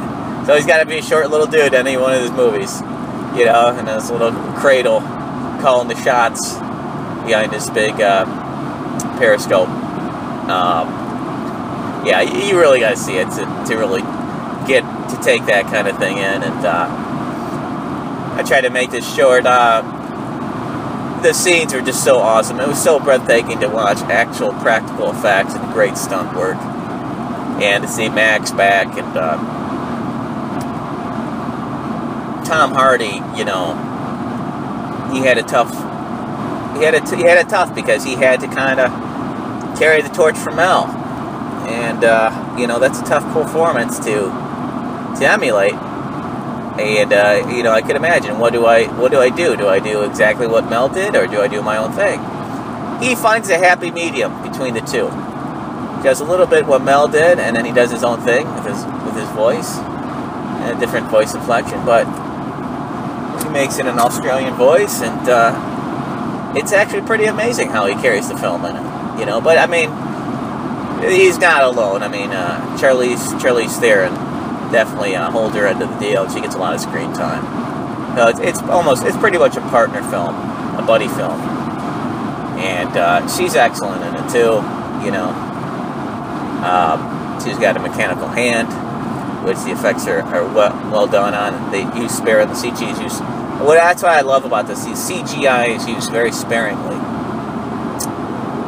so 0.50 0.56
he's 0.56 0.66
got 0.66 0.80
to 0.80 0.86
be 0.88 0.98
a 0.98 1.02
short 1.04 1.30
little 1.30 1.46
dude 1.46 1.76
in 1.76 1.76
any 1.76 1.96
one 1.96 2.12
of 2.12 2.22
his 2.24 2.32
movies, 2.32 2.82
you 3.38 3.46
know, 3.46 3.72
and 3.78 3.88
this 3.88 4.10
little 4.10 4.32
cradle 4.54 5.00
calling 5.62 5.88
the 5.88 5.96
shots 6.04 6.54
behind 7.24 7.52
this 7.52 7.70
big 7.70 8.02
uh, 8.02 8.26
periscope. 9.20 9.70
Um, 10.50 10.90
yeah, 12.04 12.22
you 12.22 12.60
really 12.60 12.80
got 12.80 12.90
to 12.90 12.98
see 12.98 13.18
it 13.18 13.30
to, 13.30 13.64
to 13.68 13.76
really 13.78 14.02
get 14.68 14.82
to 15.12 15.20
take 15.22 15.46
that 15.46 15.66
kind 15.66 15.88
of 15.88 16.00
thing 16.00 16.18
in. 16.18 16.42
And 16.42 16.66
uh, 16.66 16.88
I 18.36 18.44
tried 18.44 18.62
to 18.62 18.72
make 18.72 18.90
this 18.90 19.06
short. 19.16 19.46
Uh, 19.46 19.84
the 21.22 21.32
scenes 21.32 21.76
were 21.76 21.82
just 21.82 22.04
so 22.04 22.18
awesome. 22.18 22.60
It 22.60 22.68
was 22.68 22.84
so 22.84 23.00
breathtaking 23.00 23.60
to 23.60 23.68
watch 23.68 24.00
actual 24.00 24.54
practical 24.54 25.12
effects 25.12 25.54
and 25.54 25.74
great 25.74 25.96
stunt 25.96 26.36
work. 26.36 26.58
And 27.62 27.84
to 27.84 27.88
see 27.88 28.10
Max 28.10 28.50
back 28.50 28.88
and 28.98 29.16
uh, 29.16 29.59
Tom 32.50 32.74
Hardy, 32.74 33.22
you 33.38 33.46
know, 33.46 33.78
he 35.14 35.20
had 35.26 35.38
a 35.38 35.44
tough. 35.44 35.70
He 36.78 36.84
had 36.84 36.96
a 36.96 37.16
he 37.16 37.24
had 37.24 37.38
it 37.38 37.48
tough 37.50 37.76
because 37.76 38.04
he 38.04 38.16
had 38.16 38.40
to 38.42 38.48
kind 38.48 38.80
of 38.80 38.90
carry 39.78 40.02
the 40.02 40.10
torch 40.10 40.36
for 40.36 40.52
Mel 40.52 41.00
and 41.70 42.04
uh, 42.04 42.56
you 42.58 42.68
know 42.68 42.80
that's 42.80 43.00
a 43.00 43.04
tough 43.04 43.24
performance 43.34 44.00
to 44.00 44.32
to 45.20 45.30
emulate. 45.30 45.74
And 45.74 47.12
uh, 47.12 47.48
you 47.50 47.62
know, 47.62 47.72
I 47.72 47.82
can 47.82 47.96
imagine 47.96 48.40
what 48.40 48.54
do 48.54 48.66
I 48.66 48.86
what 49.00 49.12
do 49.12 49.20
I 49.20 49.30
do? 49.30 49.56
Do 49.56 49.68
I 49.68 49.80
do 49.80 50.04
exactly 50.04 50.48
what 50.48 50.70
Mel 50.70 50.90
did, 50.90 51.16
or 51.16 51.28
do 51.28 51.42
I 51.42 51.48
do 51.48 51.62
my 51.62 51.78
own 51.78 51.92
thing? 51.92 52.20
He 53.02 53.16
finds 53.16 53.50
a 53.50 53.58
happy 53.58 53.92
medium 53.92 54.42
between 54.42 54.74
the 54.74 54.82
two. 54.82 55.08
He 55.98 56.04
does 56.04 56.22
a 56.22 56.26
little 56.26 56.48
bit 56.48 56.66
what 56.66 56.82
Mel 56.82 57.08
did, 57.08 57.40
and 57.40 57.56
then 57.56 57.66
he 57.66 57.72
does 57.72 57.92
his 57.92 58.04
own 58.04 58.22
thing 58.22 58.48
with 58.56 58.66
his 58.66 58.86
with 59.06 59.16
his 59.16 59.30
voice 59.30 59.78
and 59.78 60.78
a 60.78 60.80
different 60.80 61.10
voice 61.10 61.34
inflection. 61.34 61.84
But 61.86 62.06
makes 63.52 63.78
it 63.80 63.86
an 63.86 64.00
Australian 64.00 64.54
voice, 64.56 65.02
and 65.02 65.30
uh, 65.30 66.54
it's 66.56 66.72
actually 66.72 67.02
pretty 67.02 67.26
amazing 67.26 67.70
how 67.70 67.86
he 67.86 67.94
carries 68.02 68.30
the 68.30 68.38
film 68.38 68.66
in 68.66 68.76
it. 68.76 69.20
You 69.20 69.26
know, 69.26 69.42
but 69.42 69.58
I 69.58 69.68
mean, 69.68 69.90
he's 71.10 71.38
not 71.38 71.64
alone. 71.64 72.04
I 72.04 72.08
mean, 72.08 72.32
uh, 72.32 72.78
Charlize 72.80 73.40
Charlize 73.40 73.80
Theron 73.80 74.14
definitely 74.72 75.16
uh, 75.16 75.30
holds 75.32 75.56
her 75.56 75.66
end 75.66 75.82
of 75.82 75.90
the 75.90 76.00
deal. 76.00 76.30
She 76.30 76.42
gets 76.42 76.56
a 76.56 76.58
lot 76.58 76.74
of 76.74 76.80
screen 76.80 77.14
time. 77.14 77.44
So 78.16 78.28
it's, 78.28 78.40
it's 78.40 78.62
almost 78.64 79.06
it's 79.06 79.18
pretty 79.18 79.38
much 79.38 79.56
a 79.56 79.62
partner 79.62 80.02
film, 80.10 80.36
a 80.78 80.84
buddy 80.86 81.08
film, 81.08 81.40
and 82.60 82.90
uh, 82.98 83.28
she's 83.28 83.56
excellent 83.56 84.04
in 84.04 84.16
it 84.16 84.30
too. 84.30 84.62
You 85.06 85.12
know, 85.12 85.30
um, 86.64 87.40
she's 87.44 87.58
got 87.58 87.78
a 87.78 87.80
mechanical 87.80 88.28
hand, 88.28 88.68
which 89.46 89.58
the 89.60 89.72
effects 89.72 90.08
are, 90.08 90.22
are 90.22 90.44
well, 90.54 90.74
well 90.92 91.08
done 91.08 91.34
on. 91.34 91.72
They 91.72 91.84
use 92.00 92.12
spare 92.12 92.46
the 92.46 92.54
CG's 92.54 92.98
is 92.98 93.00
used. 93.00 93.39
Well, 93.60 93.72
that's 93.72 94.02
what 94.02 94.14
I 94.14 94.22
love 94.22 94.46
about 94.46 94.68
this. 94.68 94.86
The 94.86 94.92
CGI 94.92 95.76
is 95.76 95.86
used 95.86 96.10
very 96.12 96.32
sparingly, 96.32 96.96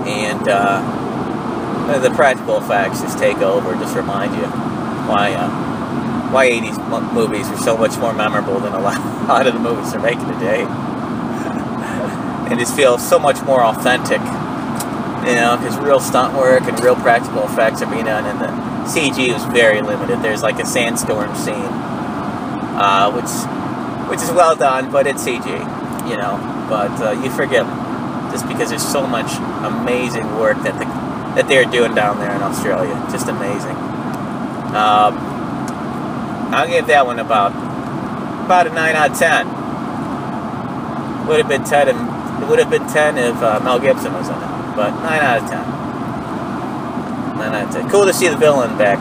and 0.06 0.46
uh, 0.50 2.00
the 2.00 2.10
practical 2.10 2.58
effects 2.58 3.00
just 3.00 3.18
take 3.18 3.38
over. 3.38 3.74
Just 3.76 3.96
remind 3.96 4.36
you 4.36 4.44
why 5.08 5.32
uh, 5.32 5.50
why 6.32 6.50
80s 6.50 7.14
movies 7.14 7.48
are 7.48 7.58
so 7.58 7.78
much 7.78 7.98
more 8.00 8.12
memorable 8.14 8.60
than 8.60 8.74
a 8.74 8.80
lot, 8.80 8.98
of 9.48 9.54
the 9.54 9.60
movies 9.62 9.94
they're 9.94 10.02
making 10.02 10.28
today. 10.28 10.64
and 12.52 12.60
just 12.60 12.76
feel 12.76 12.98
so 12.98 13.18
much 13.18 13.42
more 13.44 13.64
authentic, 13.64 14.20
you 14.20 15.36
know, 15.36 15.56
because 15.58 15.78
real 15.80 16.02
stunt 16.02 16.38
work 16.38 16.64
and 16.64 16.78
real 16.84 16.96
practical 16.98 17.46
effects 17.46 17.82
are 17.82 17.90
being 17.90 18.04
done, 18.04 18.26
and 18.26 18.42
the 18.42 18.48
CG 18.92 19.34
is 19.34 19.42
very 19.54 19.82
limited. 19.82 20.22
There's 20.22 20.44
like 20.44 20.60
a 20.60 20.66
sandstorm 20.66 21.34
scene, 21.36 21.72
uh, 22.76 23.10
which 23.10 23.61
which 24.12 24.20
is 24.20 24.30
well 24.32 24.58
done, 24.58 24.92
but 24.92 25.08
it's 25.08 25.24
CG, 25.24 25.48
you 25.48 26.18
know. 26.20 26.36
But 26.68 26.92
uh, 27.00 27.12
you 27.24 27.32
forgive 27.32 27.66
them 27.66 27.80
just 28.30 28.46
because 28.46 28.70
there's 28.70 28.86
so 28.86 29.08
much 29.08 29.32
amazing 29.64 30.28
work 30.36 30.58
that 30.64 30.76
the, 30.76 30.86
that 31.40 31.48
they're 31.48 31.64
doing 31.64 31.96
down 31.96 32.20
there 32.20 32.36
in 32.36 32.44
Australia. 32.44 32.92
Just 33.10 33.30
amazing. 33.30 33.80
Um, 34.76 35.16
I'll 36.52 36.68
give 36.68 36.88
that 36.88 37.06
one 37.06 37.20
about 37.20 37.56
about 38.44 38.68
a 38.68 38.74
nine 38.76 38.96
out 38.96 39.12
of 39.12 39.18
ten. 39.18 39.48
Would 41.28 41.40
have 41.40 41.48
been 41.48 41.64
ten. 41.64 41.88
If, 41.88 41.96
it 41.96 42.48
would 42.50 42.60
have 42.60 42.70
been 42.70 42.88
ten 42.92 43.18
if 43.18 43.38
uh, 43.42 43.62
Mel 43.64 43.80
Gibson 43.80 44.12
was 44.12 44.28
in 44.28 44.36
it, 44.36 44.76
but 44.76 44.92
nine 45.08 45.24
out 45.24 45.42
of 45.42 45.50
ten. 45.50 45.64
Nine 47.40 47.56
out 47.56 47.68
of 47.70 47.74
ten. 47.74 47.90
Cool 47.90 48.06
to 48.06 48.14
see 48.14 48.28
the 48.28 48.36
villain 48.36 48.78
back. 48.78 49.00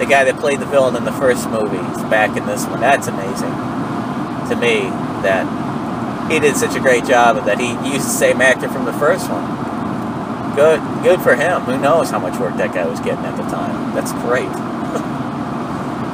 The 0.00 0.06
guy 0.06 0.24
that 0.24 0.36
played 0.40 0.58
the 0.58 0.66
villain 0.66 0.96
in 0.96 1.04
the 1.04 1.12
first 1.12 1.48
movie 1.48 1.78
is 1.78 2.02
back 2.10 2.36
in 2.36 2.44
this 2.44 2.66
one. 2.66 2.80
That's 2.80 3.06
amazing 3.06 3.61
to 4.48 4.56
me 4.56 4.90
that 5.22 5.46
he 6.30 6.40
did 6.40 6.56
such 6.56 6.76
a 6.76 6.80
great 6.80 7.04
job 7.04 7.36
and 7.36 7.46
that 7.46 7.58
he 7.58 7.72
used 7.92 8.06
the 8.06 8.16
same 8.16 8.40
actor 8.40 8.68
from 8.68 8.84
the 8.84 8.92
first 8.94 9.28
one. 9.28 9.44
Good, 10.54 10.80
good 11.02 11.20
for 11.20 11.34
him. 11.34 11.62
Who 11.62 11.78
knows 11.78 12.10
how 12.10 12.18
much 12.18 12.38
work 12.38 12.56
that 12.56 12.74
guy 12.74 12.86
was 12.86 13.00
getting 13.00 13.24
at 13.24 13.36
the 13.36 13.44
time? 13.44 13.94
That's 13.94 14.12
great. 14.12 14.48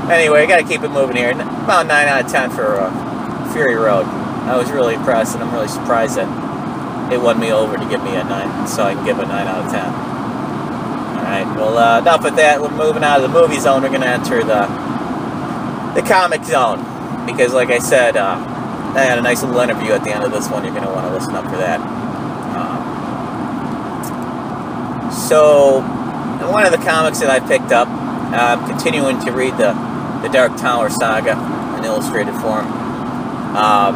Anyway, 0.09 0.41
I 0.41 0.47
gotta 0.47 0.65
keep 0.65 0.81
it 0.81 0.89
moving 0.89 1.17
here. 1.17 1.33
About 1.33 1.87
9 1.87 1.91
out 2.09 2.25
of 2.25 2.33
10 2.33 2.49
for 2.53 2.81
uh, 2.81 3.53
Fury 3.53 3.75
Road. 3.75 4.07
I 4.07 4.57
was 4.57 4.71
really 4.71 4.95
impressed, 4.95 5.35
and 5.35 5.45
I'm 5.45 5.53
really 5.53 5.69
surprised 5.69 6.17
that 6.17 7.13
it 7.13 7.21
won 7.21 7.39
me 7.39 7.53
over 7.53 7.77
to 7.77 7.89
give 7.91 8.03
me 8.03 8.17
a 8.17 8.25
9, 8.25 8.67
so 8.67 8.85
I 8.85 8.95
can 8.95 9.05
give 9.05 9.19
a 9.19 9.27
9 9.27 9.47
out 9.47 9.67
of 9.67 9.71
10. 9.71 9.85
Alright, 11.29 11.47
well, 11.59 11.77
uh, 11.77 12.01
enough 12.01 12.25
of 12.25 12.37
that. 12.37 12.59
We're 12.63 12.71
moving 12.71 13.05
out 13.05 13.21
of 13.21 13.31
the 13.31 13.39
movie 13.39 13.61
zone. 13.61 13.83
We're 13.83 13.93
gonna 13.93 14.07
enter 14.07 14.43
the, 14.43 14.65
the 15.93 16.09
comic 16.09 16.43
zone. 16.45 16.79
Because, 17.27 17.53
like 17.53 17.71
I 17.71 17.79
said, 17.79 18.17
uh, 18.17 18.37
I 18.95 19.03
had 19.05 19.19
a 19.19 19.23
nice 19.23 19.43
little 19.43 19.61
interview 19.61 19.93
at 19.93 20.03
the 20.03 20.11
end 20.11 20.25
of 20.25 20.33
this 20.33 20.49
one. 20.49 20.65
You're 20.65 20.75
gonna 20.75 20.93
want 20.93 21.07
to 21.07 21.13
listen 21.13 21.35
up 21.35 21.45
for 21.45 21.57
that. 21.57 21.81
Um, 22.57 22.83
so, 25.13 25.81
one 26.51 26.65
of 26.65 26.73
the 26.73 26.79
comics 26.79 27.21
that 27.21 27.31
I 27.31 27.41
picked 27.41 27.73
up, 27.73 27.89
I'm 27.89 28.67
continuing 28.69 29.21
to 29.25 29.33
read 29.33 29.57
the 29.57 29.75
the 30.23 30.29
Dark 30.29 30.57
Tower 30.57 30.91
saga 30.91 31.33
in 31.79 31.85
illustrated 31.85 32.35
form. 32.41 32.67
Um, 33.57 33.95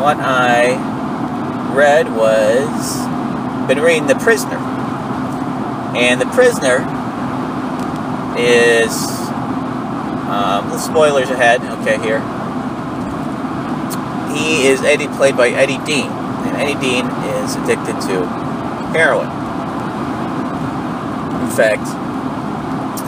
what 0.00 0.16
I 0.18 0.74
read 1.74 2.14
was 2.14 3.06
been 3.68 3.80
reading 3.80 4.06
The 4.06 4.14
Prisoner, 4.16 4.58
and 5.96 6.20
The 6.20 6.26
Prisoner 6.26 6.86
is 8.38 9.17
um, 10.28 10.68
the 10.70 10.78
spoilers 10.78 11.30
ahead. 11.30 11.60
Okay, 11.80 11.98
here 11.98 12.20
he 14.38 14.68
is 14.68 14.82
Eddie, 14.82 15.08
played 15.08 15.36
by 15.36 15.48
Eddie 15.50 15.82
Dean, 15.84 16.10
and 16.46 16.56
Eddie 16.56 16.78
Dean 16.78 17.06
is 17.42 17.56
addicted 17.56 17.98
to 18.06 18.24
heroin. 18.94 19.28
In 21.42 21.50
fact, 21.56 21.88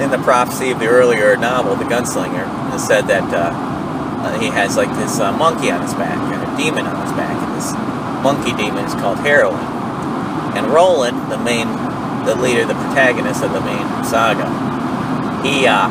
in 0.00 0.10
the 0.10 0.18
prophecy 0.18 0.70
of 0.70 0.78
the 0.80 0.88
earlier 0.88 1.36
novel, 1.36 1.76
The 1.76 1.84
Gunslinger, 1.84 2.74
it 2.74 2.80
said 2.80 3.06
that 3.06 3.28
uh, 3.32 3.52
uh, 3.54 4.38
he 4.40 4.46
has 4.48 4.76
like 4.76 4.90
this 4.96 5.20
uh, 5.20 5.32
monkey 5.32 5.70
on 5.70 5.82
his 5.82 5.94
back 5.94 6.18
and 6.18 6.42
a 6.42 6.56
demon 6.56 6.86
on 6.86 7.00
his 7.04 7.12
back, 7.12 7.36
and 7.36 7.54
this 7.56 7.72
monkey 8.24 8.52
demon 8.56 8.84
is 8.84 8.94
called 8.94 9.18
heroin. 9.18 9.60
And 10.56 10.66
Roland, 10.66 11.30
the 11.30 11.38
main, 11.38 11.68
the 12.26 12.34
leader, 12.34 12.64
the 12.66 12.74
protagonist 12.74 13.44
of 13.44 13.52
the 13.52 13.60
main 13.60 13.86
saga, 14.04 14.48
he, 15.46 15.66
uh, 15.66 15.88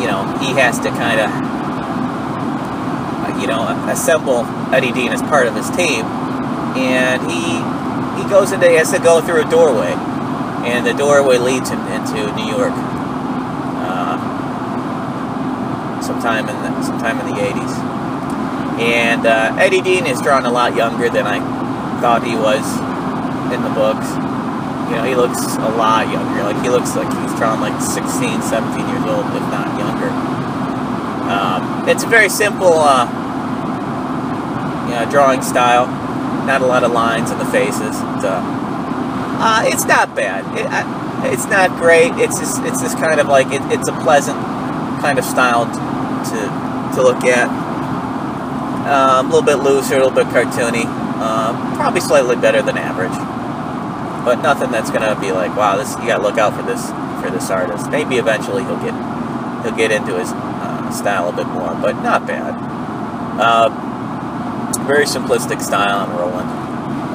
you 0.00 0.06
know, 0.06 0.24
he 0.38 0.52
has 0.58 0.78
to 0.80 0.90
kind 0.90 1.20
of, 1.20 1.30
you 3.40 3.46
know, 3.46 3.66
assemble 3.90 4.44
Eddie 4.74 4.92
Dean 4.92 5.12
as 5.12 5.22
part 5.22 5.46
of 5.46 5.54
his 5.54 5.68
team, 5.70 6.04
and 6.76 7.22
he 7.30 7.62
he 8.22 8.28
goes 8.28 8.52
into, 8.52 8.68
he 8.68 8.76
has 8.76 8.90
to 8.92 8.98
go 8.98 9.20
through 9.20 9.46
a 9.46 9.50
doorway 9.50 9.94
and 10.68 10.86
the 10.86 10.92
doorway 10.92 11.38
leads 11.38 11.70
him 11.70 11.80
into 11.88 12.30
New 12.34 12.44
York. 12.44 12.72
Uh, 13.80 14.18
sometime 16.02 16.48
in 16.48 16.56
the, 16.62 16.82
sometime 16.82 17.18
in 17.20 17.26
the 17.34 17.40
80s. 17.40 17.72
And 18.78 19.26
uh, 19.26 19.56
Eddie 19.58 19.80
Dean 19.80 20.06
is 20.06 20.20
drawn 20.20 20.44
a 20.44 20.50
lot 20.50 20.76
younger 20.76 21.08
than 21.08 21.26
I 21.26 21.40
thought 22.00 22.22
he 22.22 22.36
was 22.36 22.62
in 23.52 23.62
the 23.62 23.70
books. 23.70 24.08
You 24.90 24.96
know, 24.96 25.04
he 25.04 25.14
looks 25.14 25.56
a 25.56 25.70
lot 25.76 26.08
younger. 26.12 26.42
Like 26.42 26.62
he 26.62 26.70
looks 26.70 26.94
like 26.96 27.08
he's 27.08 27.34
drawn 27.38 27.60
like 27.60 27.80
16, 27.80 28.42
17 28.42 28.88
years 28.88 29.04
old, 29.04 29.26
if 29.26 29.42
not 29.50 29.67
it's 31.88 32.04
a 32.04 32.06
very 32.06 32.28
simple, 32.28 32.74
uh, 32.74 33.06
you 34.88 34.94
know, 34.94 35.10
drawing 35.10 35.42
style. 35.42 35.86
Not 36.46 36.62
a 36.62 36.66
lot 36.66 36.84
of 36.84 36.92
lines 36.92 37.30
in 37.30 37.38
the 37.38 37.44
faces. 37.46 37.96
It's, 37.96 38.24
uh, 38.24 39.62
it's 39.66 39.84
not 39.84 40.14
bad. 40.14 40.44
It, 40.56 40.66
it's 41.32 41.46
not 41.46 41.70
great. 41.78 42.12
It's 42.14 42.38
just 42.38 42.62
it's 42.62 42.80
just 42.80 42.96
kind 42.98 43.20
of 43.20 43.28
like 43.28 43.48
it, 43.48 43.62
it's 43.72 43.88
a 43.88 43.96
pleasant 44.00 44.38
kind 45.00 45.18
of 45.18 45.24
style 45.24 45.66
to 45.66 46.40
to 46.96 47.02
look 47.02 47.24
at. 47.24 47.48
Um, 48.88 49.26
a 49.26 49.28
little 49.28 49.42
bit 49.42 49.56
looser, 49.56 49.96
a 49.96 50.06
little 50.06 50.14
bit 50.14 50.26
cartoony. 50.28 50.86
Um, 51.20 51.74
probably 51.76 52.00
slightly 52.00 52.36
better 52.36 52.62
than 52.62 52.78
average, 52.78 53.12
but 54.24 54.40
nothing 54.40 54.70
that's 54.70 54.90
gonna 54.90 55.18
be 55.20 55.32
like, 55.32 55.54
wow, 55.56 55.76
this 55.76 55.92
you 55.98 56.06
gotta 56.06 56.22
look 56.22 56.38
out 56.38 56.54
for 56.54 56.62
this 56.62 56.88
for 57.20 57.30
this 57.30 57.50
artist. 57.50 57.90
Maybe 57.90 58.16
eventually 58.16 58.64
he'll 58.64 58.80
get 58.80 58.94
he'll 59.62 59.76
get 59.76 59.90
into 59.90 60.18
his 60.18 60.30
style 60.92 61.28
a 61.28 61.32
bit 61.32 61.46
more, 61.46 61.74
but 61.74 62.02
not 62.02 62.26
bad. 62.26 62.54
Uh, 63.40 63.68
very 64.86 65.04
simplistic 65.04 65.60
style 65.60 66.08
on 66.08 66.16
Roland. 66.16 66.48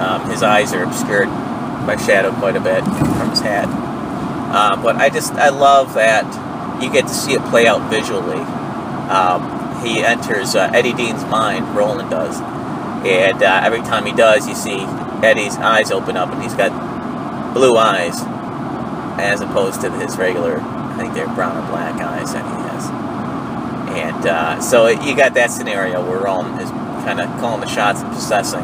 Um, 0.02 0.30
his 0.30 0.44
eyes 0.44 0.74
are 0.74 0.84
obscured 0.84 1.28
by 1.86 1.96
shadow 1.98 2.32
quite 2.34 2.56
a 2.56 2.60
bit 2.60 2.84
from 2.84 3.30
his 3.30 3.42
hat. 3.42 3.68
Uh, 4.54 4.82
but 4.82 4.96
I 4.98 5.10
just, 5.10 5.34
I 5.34 5.50
love 5.50 5.94
that 5.96 6.26
you 6.82 6.92
get 6.92 7.08
to 7.08 7.14
see 7.14 7.34
it 7.34 7.42
play 7.46 7.68
out 7.68 7.90
visually. 7.90 8.40
Um, 9.10 9.84
he 9.84 10.04
enters 10.04 10.56
uh, 10.56 10.72
Eddie 10.74 10.94
Dean's 10.94 11.26
mind, 11.26 11.76
Roland 11.76 12.10
does. 12.10 12.40
And 13.06 13.44
uh, 13.44 13.62
every 13.64 13.82
time 13.82 14.06
he 14.06 14.14
does, 14.14 14.48
you 14.48 14.56
see 14.56 14.80
Eddie's 15.24 15.58
eyes 15.58 15.92
open 15.92 16.16
up, 16.16 16.32
and 16.32 16.42
he's 16.42 16.54
got 16.54 16.72
blue 17.54 17.76
eyes, 17.76 18.16
as 19.20 19.42
opposed 19.42 19.82
to 19.82 19.92
his 19.92 20.18
regular, 20.18 20.60
I 20.62 20.96
think 20.98 21.14
they're 21.14 21.28
brown 21.28 21.58
or 21.58 21.68
black 21.70 21.96
eyes 22.02 22.34
he. 22.34 22.63
And 23.94 24.26
uh, 24.26 24.60
so 24.62 24.88
you 24.88 25.16
got 25.16 25.34
that 25.36 25.52
scenario 25.52 26.08
where 26.08 26.20
Roland 26.20 26.60
is 26.60 26.70
kind 27.06 27.22
of 27.22 27.30
calling 27.40 27.62
the 27.62 27.68
shots 27.68 28.02
and 28.02 28.12
possessing 28.12 28.64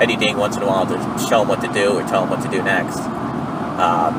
Eddie 0.00 0.16
Dean 0.16 0.38
once 0.38 0.56
in 0.56 0.62
a 0.62 0.66
while 0.66 0.86
to 0.86 0.96
show 1.28 1.42
him 1.42 1.48
what 1.48 1.60
to 1.60 1.72
do 1.72 1.98
or 1.98 2.02
tell 2.02 2.22
him 2.24 2.30
what 2.30 2.42
to 2.42 2.50
do 2.50 2.62
next. 2.62 2.98
Um, 3.78 4.14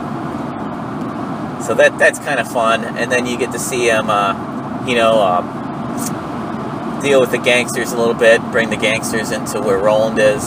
so 1.63 1.73
that 1.75 1.97
that's 1.97 2.19
kind 2.19 2.39
of 2.39 2.51
fun. 2.51 2.83
And 2.83 3.11
then 3.11 3.25
you 3.25 3.37
get 3.37 3.51
to 3.53 3.59
see 3.59 3.89
him, 3.89 4.09
uh, 4.09 4.85
you 4.87 4.95
know, 4.95 5.21
um, 5.21 7.01
deal 7.01 7.19
with 7.19 7.31
the 7.31 7.37
gangsters 7.39 7.91
a 7.91 7.97
little 7.97 8.13
bit, 8.13 8.41
bring 8.51 8.69
the 8.69 8.77
gangsters 8.77 9.31
into 9.31 9.59
where 9.61 9.77
Roland 9.77 10.19
is, 10.19 10.43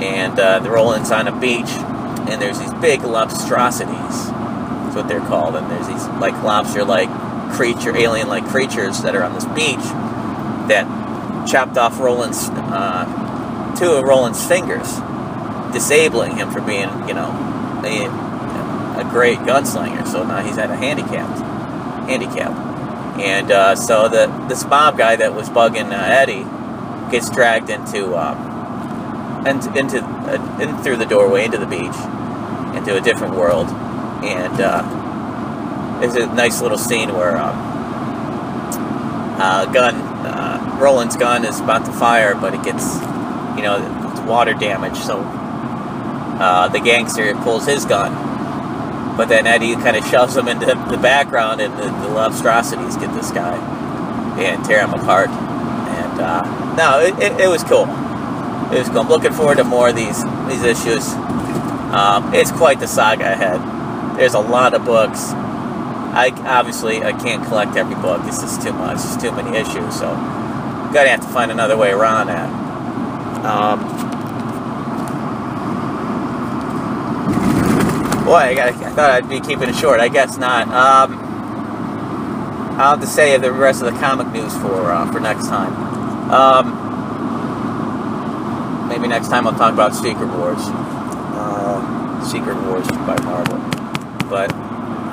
and 0.00 0.38
uh, 0.38 0.58
the 0.58 0.70
Roland's 0.70 1.10
on 1.10 1.28
a 1.28 1.40
beach, 1.40 1.70
and 2.28 2.40
there's 2.42 2.58
these 2.58 2.74
big 2.74 3.00
lobstrosities. 3.00 4.30
That's 4.84 4.96
what 4.96 5.08
they're 5.08 5.20
called, 5.20 5.56
and 5.56 5.70
there's 5.70 5.88
these 5.88 6.06
like 6.20 6.34
lobster-like 6.42 7.08
creature, 7.54 7.96
alien-like 7.96 8.46
creatures 8.46 9.02
that 9.02 9.14
are 9.14 9.22
on 9.22 9.32
this 9.34 9.46
beach 9.46 9.86
that 10.68 10.84
chopped 11.46 11.76
off 11.78 11.98
Roland's 12.00 12.48
uh, 12.50 13.04
two 13.78 13.92
of 13.92 14.04
Roland's 14.04 14.44
fingers, 14.46 14.88
disabling 15.72 16.36
him 16.36 16.50
from 16.50 16.66
being, 16.66 16.90
you 17.08 17.14
know, 17.14 17.30
a, 17.84 18.06
a 19.00 19.10
great 19.10 19.38
gunslinger. 19.40 20.06
So 20.06 20.24
now 20.24 20.42
he's 20.42 20.58
at 20.58 20.70
a 20.70 20.76
handicap. 20.76 21.28
handicap, 22.04 22.52
and 23.18 23.50
uh, 23.50 23.74
so 23.74 24.08
the 24.08 24.26
this 24.48 24.64
mob 24.64 24.98
guy 24.98 25.16
that 25.16 25.34
was 25.34 25.48
bugging 25.48 25.90
uh, 25.90 26.20
Eddie 26.20 26.44
gets 27.10 27.30
dragged 27.30 27.70
into 27.70 28.14
um, 28.14 29.46
into 29.46 29.72
into, 29.78 30.04
uh, 30.04 30.60
in 30.60 30.76
through 30.82 30.96
the 30.96 31.06
doorway 31.06 31.44
into 31.44 31.58
the 31.58 31.66
beach, 31.66 31.96
into 32.76 32.96
a 32.96 33.00
different 33.00 33.36
world, 33.36 33.68
and 34.22 34.60
uh, 34.60 34.82
there's 36.00 36.16
a 36.16 36.26
nice 36.26 36.60
little 36.60 36.78
scene 36.78 37.12
where. 37.14 37.36
Um, 37.36 37.74
uh, 39.36 39.66
gun 39.72 39.96
uh, 40.24 40.78
Roland's 40.80 41.16
gun 41.16 41.44
is 41.44 41.60
about 41.60 41.84
to 41.86 41.92
fire, 41.92 42.34
but 42.34 42.54
it 42.54 42.62
gets, 42.62 42.94
you 43.56 43.62
know, 43.62 44.10
it's 44.10 44.20
water 44.20 44.54
damage. 44.54 44.96
So 44.96 45.20
uh, 45.20 46.68
the 46.68 46.80
gangster 46.80 47.34
pulls 47.36 47.66
his 47.66 47.84
gun, 47.84 49.16
but 49.16 49.28
then 49.28 49.46
Eddie 49.46 49.74
kind 49.74 49.96
of 49.96 50.06
shoves 50.06 50.36
him 50.36 50.48
into 50.48 50.66
the 50.66 50.98
background, 50.98 51.60
and 51.60 51.76
the, 51.76 51.84
the 52.08 52.14
get 52.96 53.14
this 53.14 53.30
guy 53.30 53.56
and 54.40 54.64
tear 54.64 54.84
him 54.84 54.94
apart. 54.94 55.28
And 55.28 56.20
uh, 56.20 56.74
no, 56.76 57.00
it, 57.00 57.14
it, 57.22 57.40
it, 57.40 57.48
was 57.48 57.62
cool. 57.64 57.84
It 58.72 58.78
was 58.78 58.88
cool. 58.88 59.00
I'm 59.00 59.08
looking 59.08 59.32
forward 59.32 59.58
to 59.58 59.64
more 59.64 59.90
of 59.90 59.96
these 59.96 60.22
these 60.48 60.62
issues. 60.62 61.12
Um, 61.94 62.34
it's 62.34 62.50
quite 62.50 62.80
the 62.80 62.88
saga 62.88 63.32
ahead. 63.32 63.60
There's 64.18 64.34
a 64.34 64.40
lot 64.40 64.74
of 64.74 64.84
books 64.84 65.32
I 66.14 66.30
obviously 66.58 67.02
I 67.02 67.12
can't 67.12 67.44
collect 67.44 67.76
every 67.76 67.96
book. 67.96 68.24
This 68.24 68.42
is 68.42 68.56
too 68.62 68.72
much. 68.72 68.96
It's 68.96 69.16
too 69.16 69.32
many 69.32 69.56
issues. 69.58 69.98
So 69.98 70.14
gotta 70.94 71.08
have 71.08 71.20
to 71.22 71.26
find 71.26 71.50
another 71.50 71.76
way 71.76 71.90
around 71.90 72.28
that. 72.28 72.48
Um, 73.44 73.80
boy, 78.24 78.36
I, 78.36 78.54
got 78.54 78.68
I 78.68 78.90
thought 78.90 79.10
I'd 79.10 79.28
be 79.28 79.40
keeping 79.40 79.68
it 79.68 79.74
short. 79.74 79.98
I 80.00 80.08
guess 80.08 80.38
not. 80.38 80.68
Um, 80.68 81.18
I'll 82.78 82.90
have 82.90 83.00
to 83.00 83.06
say 83.06 83.36
the 83.36 83.52
rest 83.52 83.82
of 83.82 83.92
the 83.92 83.98
comic 84.00 84.28
news 84.28 84.56
for 84.58 84.92
uh, 84.92 85.10
for 85.12 85.18
next 85.18 85.48
time. 85.48 85.74
Um, 86.30 86.84
maybe 88.88 89.08
next 89.08 89.28
time 89.28 89.46
I'll 89.46 89.58
talk 89.58 89.74
about 89.74 89.94
Secret 89.96 90.28
Wars. 90.28 90.60
Uh, 90.60 92.24
Secret 92.24 92.56
Wars 92.62 92.86
by 92.88 93.16
Marvel. 93.24 93.58
But 94.30 94.63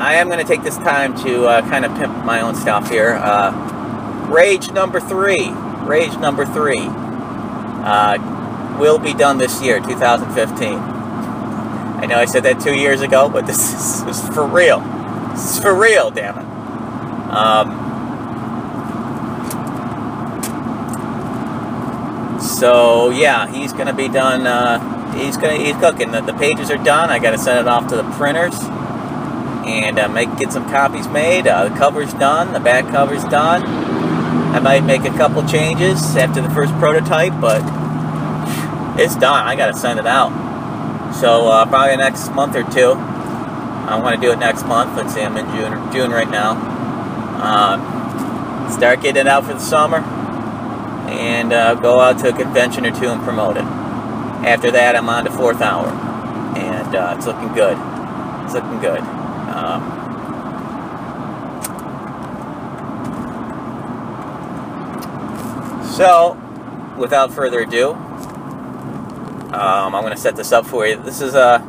I 0.01 0.15
am 0.15 0.29
going 0.29 0.39
to 0.39 0.45
take 0.45 0.63
this 0.63 0.77
time 0.77 1.15
to 1.23 1.45
uh, 1.45 1.61
kind 1.69 1.85
of 1.85 1.95
pimp 1.95 2.25
my 2.25 2.41
own 2.41 2.55
stuff 2.55 2.89
here. 2.89 3.13
Uh, 3.13 4.27
Rage 4.31 4.71
number 4.71 4.99
three. 4.99 5.51
Rage 5.51 6.17
number 6.17 6.43
three 6.43 6.81
uh, 6.81 8.77
will 8.79 8.97
be 8.97 9.13
done 9.13 9.37
this 9.37 9.61
year, 9.61 9.79
2015. 9.79 10.73
I 10.73 12.07
know 12.07 12.15
I 12.15 12.25
said 12.25 12.41
that 12.43 12.59
two 12.59 12.73
years 12.73 13.01
ago, 13.01 13.29
but 13.29 13.45
this 13.45 13.59
is, 13.59 14.03
this 14.05 14.23
is 14.23 14.29
for 14.29 14.47
real. 14.47 14.79
This 15.33 15.57
is 15.57 15.59
for 15.61 15.75
real, 15.75 16.09
damn 16.09 16.35
it. 16.35 16.45
Um, 17.31 17.69
so 22.39 23.11
yeah, 23.11 23.47
he's 23.53 23.71
gonna 23.71 23.93
be 23.93 24.07
done. 24.07 24.47
Uh, 24.47 25.13
he's 25.13 25.37
gonna 25.37 25.57
he's 25.57 25.75
cooking. 25.75 26.11
The, 26.11 26.21
the 26.21 26.33
pages 26.33 26.71
are 26.71 26.83
done. 26.83 27.11
I 27.11 27.19
got 27.19 27.31
to 27.31 27.37
send 27.37 27.59
it 27.59 27.67
off 27.67 27.87
to 27.89 27.95
the 27.95 28.09
printers 28.13 28.55
and 29.71 29.99
uh, 29.99 30.07
make 30.09 30.35
get 30.37 30.51
some 30.51 30.69
copies 30.69 31.07
made. 31.07 31.47
Uh, 31.47 31.69
the 31.69 31.75
cover's 31.75 32.13
done, 32.13 32.53
the 32.53 32.59
back 32.59 32.85
cover's 32.91 33.23
done. 33.25 33.63
I 34.53 34.59
might 34.59 34.83
make 34.83 35.05
a 35.05 35.15
couple 35.17 35.47
changes 35.47 36.15
after 36.15 36.41
the 36.41 36.49
first 36.49 36.73
prototype, 36.73 37.39
but 37.39 37.61
it's 38.99 39.15
done. 39.15 39.47
I 39.47 39.55
gotta 39.55 39.77
send 39.77 39.99
it 39.99 40.05
out. 40.05 41.13
So 41.15 41.47
uh, 41.47 41.65
probably 41.65 41.97
next 41.97 42.29
month 42.33 42.55
or 42.55 42.63
two. 42.63 42.95
I 43.81 43.99
want 43.99 44.15
to 44.15 44.21
do 44.25 44.31
it 44.31 44.37
next 44.37 44.65
month. 44.65 44.95
Let's 44.95 45.13
see, 45.13 45.21
I'm 45.21 45.35
in 45.35 45.45
June, 45.55 45.91
June 45.91 46.11
right 46.11 46.29
now. 46.29 46.51
Um, 47.41 48.71
start 48.71 49.01
getting 49.01 49.21
it 49.21 49.27
out 49.27 49.45
for 49.45 49.53
the 49.53 49.59
summer, 49.59 49.97
and 49.97 51.51
uh, 51.51 51.75
go 51.75 51.99
out 51.99 52.19
to 52.19 52.29
a 52.29 52.33
convention 52.33 52.85
or 52.85 52.91
two 52.91 53.07
and 53.07 53.21
promote 53.23 53.57
it. 53.57 53.63
After 54.43 54.71
that, 54.71 54.95
I'm 54.95 55.09
on 55.09 55.25
to 55.25 55.31
fourth 55.31 55.61
hour, 55.61 55.87
and 56.57 56.95
uh, 56.95 57.15
it's 57.17 57.25
looking 57.25 57.51
good. 57.53 57.77
It's 58.45 58.53
looking 58.53 58.79
good. 58.79 58.99
Um, 58.99 59.81
so, 66.01 66.95
without 66.97 67.31
further 67.31 67.59
ado, 67.59 67.91
um, 69.53 69.95
I'm 69.95 70.01
going 70.01 70.13
to 70.13 70.19
set 70.19 70.35
this 70.35 70.51
up 70.51 70.65
for 70.65 70.87
you. 70.87 71.01
This 71.01 71.21
is 71.21 71.35
a, 71.35 71.61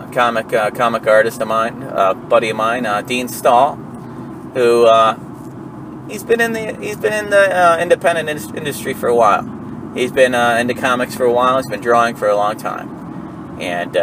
a 0.00 0.10
comic 0.12 0.52
uh, 0.52 0.70
comic 0.70 1.06
artist 1.06 1.40
of 1.40 1.48
mine, 1.48 1.82
a 1.82 2.14
buddy 2.14 2.50
of 2.50 2.56
mine, 2.56 2.84
uh, 2.84 3.00
Dean 3.02 3.28
Stahl, 3.28 3.76
who 4.54 4.84
uh, 4.84 5.18
he's 6.08 6.22
been 6.22 6.40
in 6.40 6.52
the 6.52 6.74
he's 6.80 6.96
been 6.96 7.12
in 7.12 7.30
the 7.30 7.56
uh, 7.56 7.78
independent 7.80 8.28
in- 8.28 8.56
industry 8.56 8.92
for 8.94 9.08
a 9.08 9.14
while. 9.14 9.42
He's 9.94 10.12
been 10.12 10.34
uh, 10.34 10.56
into 10.56 10.74
comics 10.74 11.14
for 11.14 11.24
a 11.24 11.32
while. 11.32 11.56
He's 11.56 11.68
been 11.68 11.80
drawing 11.80 12.14
for 12.14 12.28
a 12.28 12.36
long 12.36 12.56
time, 12.56 13.58
and 13.60 13.96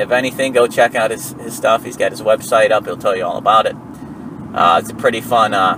if 0.00 0.10
anything, 0.10 0.52
go 0.52 0.66
check 0.66 0.94
out 0.94 1.10
his, 1.10 1.32
his 1.32 1.54
stuff. 1.54 1.84
He's 1.84 1.96
got 1.96 2.10
his 2.10 2.22
website 2.22 2.70
up. 2.70 2.84
He'll 2.84 2.96
tell 2.96 3.16
you 3.16 3.24
all 3.24 3.36
about 3.36 3.66
it. 3.66 3.76
Uh, 4.54 4.80
it's 4.80 4.90
a 4.90 4.94
pretty 4.94 5.20
fun, 5.20 5.52
uh, 5.54 5.76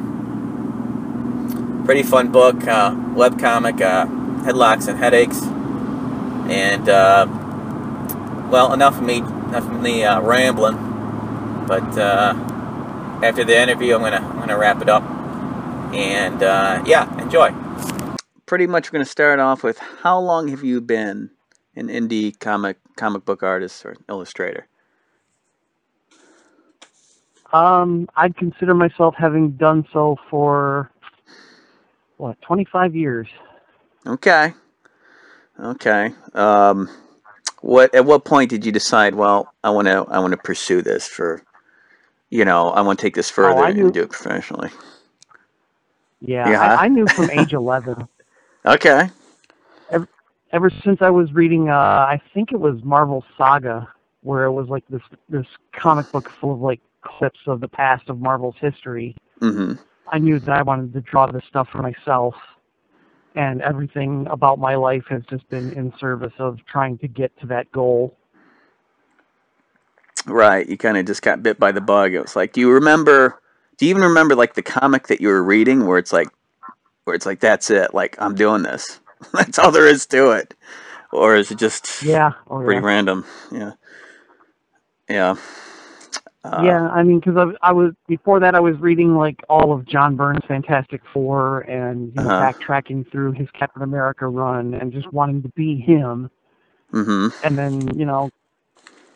pretty 1.87 2.03
fun 2.03 2.33
book, 2.33 2.67
uh, 2.67 2.95
web 3.15 3.39
comic, 3.39 3.81
uh, 3.81 4.07
headlocks 4.43 4.89
and 4.89 4.99
headaches. 4.99 5.41
And 6.51 6.89
uh, 6.89 7.27
well, 8.51 8.73
enough 8.73 8.97
of 8.99 9.05
me, 9.05 9.19
enough 9.19 9.65
of 9.65 9.81
me 9.81 10.03
uh, 10.03 10.21
rambling. 10.21 10.77
But 11.69 11.97
after 13.25 13.45
the 13.45 13.57
interview, 13.57 13.95
I'm 13.95 14.01
gonna 14.01 14.17
I'm 14.17 14.41
gonna 14.41 14.59
wrap 14.59 14.83
it 14.83 14.89
up. 14.89 15.05
And 15.95 16.41
yeah, 16.87 17.07
enjoy. 17.23 17.55
Pretty 18.47 18.67
much, 18.67 18.89
we're 18.89 18.99
gonna 18.99 19.05
start 19.05 19.39
off 19.39 19.63
with 19.63 19.79
how 19.79 20.19
long 20.19 20.49
have 20.49 20.65
you 20.65 20.81
been 20.81 21.31
an 21.77 21.87
indie 21.87 22.37
comic 22.39 22.79
comic 22.97 23.25
book 23.25 23.45
artist 23.45 23.87
or 23.87 23.97
illustrator? 24.09 24.67
Um, 27.53 28.09
I'd 28.17 28.37
consider 28.37 28.75
myself 28.75 29.15
having 29.17 29.53
done 29.53 29.87
so 29.93 30.17
for 30.29 30.91
what, 32.17 32.41
25 32.43 32.95
years. 32.95 33.29
Okay. 34.07 34.55
Okay. 35.59 36.13
Um, 36.35 36.89
what 37.63 37.95
at 37.95 38.05
what 38.05 38.25
point 38.25 38.51
did 38.51 38.65
you 38.65 38.73
decide? 38.73 39.15
Well, 39.15 39.53
I 39.65 39.71
want 39.71 39.89
to 39.89 40.07
I 40.09 40.19
want 40.19 40.33
to 40.33 40.37
pursue 40.37 40.83
this 40.83 41.09
for, 41.09 41.43
you 42.31 42.45
know, 42.45 42.71
I 42.71 42.83
want 42.83 42.99
to 42.99 43.03
take 43.03 43.15
this 43.15 43.31
further 43.31 43.61
oh, 43.61 43.65
and 43.65 43.93
do 43.93 44.03
it 44.03 44.11
professionally. 44.11 44.71
Yeah, 46.21 46.49
yeah. 46.51 46.63
I, 46.63 46.85
I, 46.85 46.89
knew 46.89 47.07
from 47.07 47.31
age 47.39 47.53
11. 47.53 48.07
okay 48.65 49.11
ever 50.53 50.71
since 50.85 51.03
I 51.03 51.11
was 51.11 51.33
reading, 51.33 51.69
uh, 51.69 51.75
I 51.75 52.21
think 52.33 52.53
it 52.53 52.59
was 52.59 52.83
Marvel 52.83 53.25
Saga, 53.37 53.89
where 54.23 54.45
it 54.45 54.53
was 54.53 54.69
like 54.69 54.85
this 54.89 55.03
this 55.29 55.47
comic 55.73 56.11
book 56.13 56.31
full 56.41 56.53
of 56.53 56.61
like 56.61 56.81
clips 57.03 57.41
of 57.47 57.61
the 57.61 57.69
past 57.69 58.09
of 58.09 58.21
Marvel's 58.21 58.57
history. 58.61 59.17
Mm-hmm. 59.41 59.75
I 60.09 60.19
knew 60.19 60.39
that 60.41 60.51
I 60.51 60.63
wanted 60.63 60.93
to 60.95 61.01
draw 61.01 61.27
this 61.27 61.45
stuff 61.49 61.69
for 61.71 61.83
myself, 61.83 62.35
and 63.35 63.63
everything 63.63 64.27
about 64.31 64.59
my 64.59 64.77
life 64.77 65.05
has 65.09 65.23
just 65.29 65.49
been 65.51 65.73
in 65.73 65.93
service 65.99 66.33
of 66.39 66.59
trying 66.71 66.99
to 66.99 67.09
get 67.09 67.39
to 67.41 67.47
that 67.49 67.71
goal. 67.73 68.17
Right, 70.27 70.69
you 70.69 70.77
kind 70.77 70.97
of 70.97 71.07
just 71.07 71.23
got 71.23 71.43
bit 71.43 71.59
by 71.59 71.73
the 71.73 71.81
bug. 71.81 72.15
It 72.15 72.21
was 72.21 72.37
like, 72.37 72.53
do 72.53 72.61
you 72.61 72.71
remember? 72.73 73.41
Do 73.77 73.87
you 73.87 73.91
even 73.91 74.03
remember 74.03 74.35
like 74.35 74.55
the 74.55 74.63
comic 74.63 75.09
that 75.09 75.21
you 75.21 75.29
were 75.29 75.43
reading, 75.43 75.87
where 75.87 75.99
it's 75.99 76.13
like, 76.13 76.29
where 77.05 77.15
it's 77.15 77.27
like, 77.27 77.41
that's 77.41 77.71
it, 77.71 77.95
like 77.95 78.17
I'm 78.21 78.35
doing 78.35 78.63
this. 78.63 79.01
That's 79.33 79.59
all 79.59 79.71
there 79.71 79.87
is 79.87 80.05
to 80.07 80.33
it. 80.33 80.55
Or 81.13 81.37
is 81.37 81.51
it 81.51 81.59
just 81.59 82.03
yeah, 82.03 82.33
oh, 82.49 82.63
pretty 82.63 82.83
yeah. 82.83 82.87
random? 82.87 83.25
Yeah. 83.51 83.73
Yeah. 85.09 85.37
Uh, 86.47 86.63
yeah, 86.63 86.89
I 86.91 87.03
mean, 87.03 87.19
because 87.19 87.37
I, 87.37 87.69
I 87.69 87.73
was 87.73 87.93
before 88.07 88.39
that 88.41 88.55
I 88.55 88.61
was 88.61 88.77
reading 88.79 89.17
like 89.17 89.43
all 89.49 89.73
of 89.73 89.85
John 89.85 90.15
Byrne's 90.15 90.45
Fantastic 90.47 91.03
Four 91.13 91.61
and 91.63 92.13
you 92.15 92.23
know, 92.23 92.31
uh-huh. 92.31 92.53
backtracking 92.53 93.11
through 93.11 93.33
his 93.33 93.51
Captain 93.51 93.83
America 93.83 94.29
run 94.29 94.75
and 94.75 94.93
just 94.93 95.13
wanting 95.13 95.43
to 95.43 95.49
be 95.51 95.77
him. 95.77 96.31
Mm-hmm. 96.93 97.29
And 97.45 97.59
then 97.59 97.99
you 97.99 98.05
know, 98.05 98.31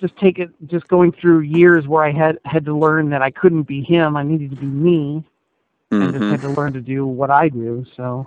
just 0.00 0.16
take 0.16 0.38
it 0.38 0.50
just 0.66 0.88
going 0.88 1.12
through 1.12 1.40
years 1.40 1.86
where 1.86 2.02
I 2.02 2.10
had 2.10 2.38
had 2.44 2.64
to 2.64 2.76
learn 2.76 3.10
that 3.10 3.22
I 3.22 3.30
couldn't 3.30 3.64
be 3.64 3.82
him. 3.82 4.16
I 4.16 4.24
needed 4.24 4.50
to 4.50 4.56
be 4.56 4.66
me, 4.66 5.24
and 5.90 6.12
just 6.12 6.24
had 6.24 6.40
to 6.40 6.48
learn 6.48 6.72
to 6.72 6.80
do 6.80 7.06
what 7.06 7.30
I 7.30 7.48
do. 7.48 7.86
So 7.96 8.26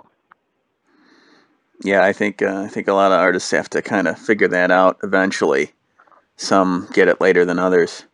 Yeah, 1.82 2.04
I 2.04 2.12
think 2.12 2.40
uh, 2.40 2.62
I 2.62 2.68
think 2.68 2.88
a 2.88 2.94
lot 2.94 3.12
of 3.12 3.18
artists 3.18 3.50
have 3.50 3.68
to 3.70 3.82
kind 3.82 4.08
of 4.08 4.18
figure 4.18 4.48
that 4.48 4.70
out 4.70 4.98
eventually. 5.02 5.72
Some 6.36 6.88
get 6.92 7.08
it 7.08 7.20
later 7.20 7.44
than 7.44 7.58
others. 7.58 8.04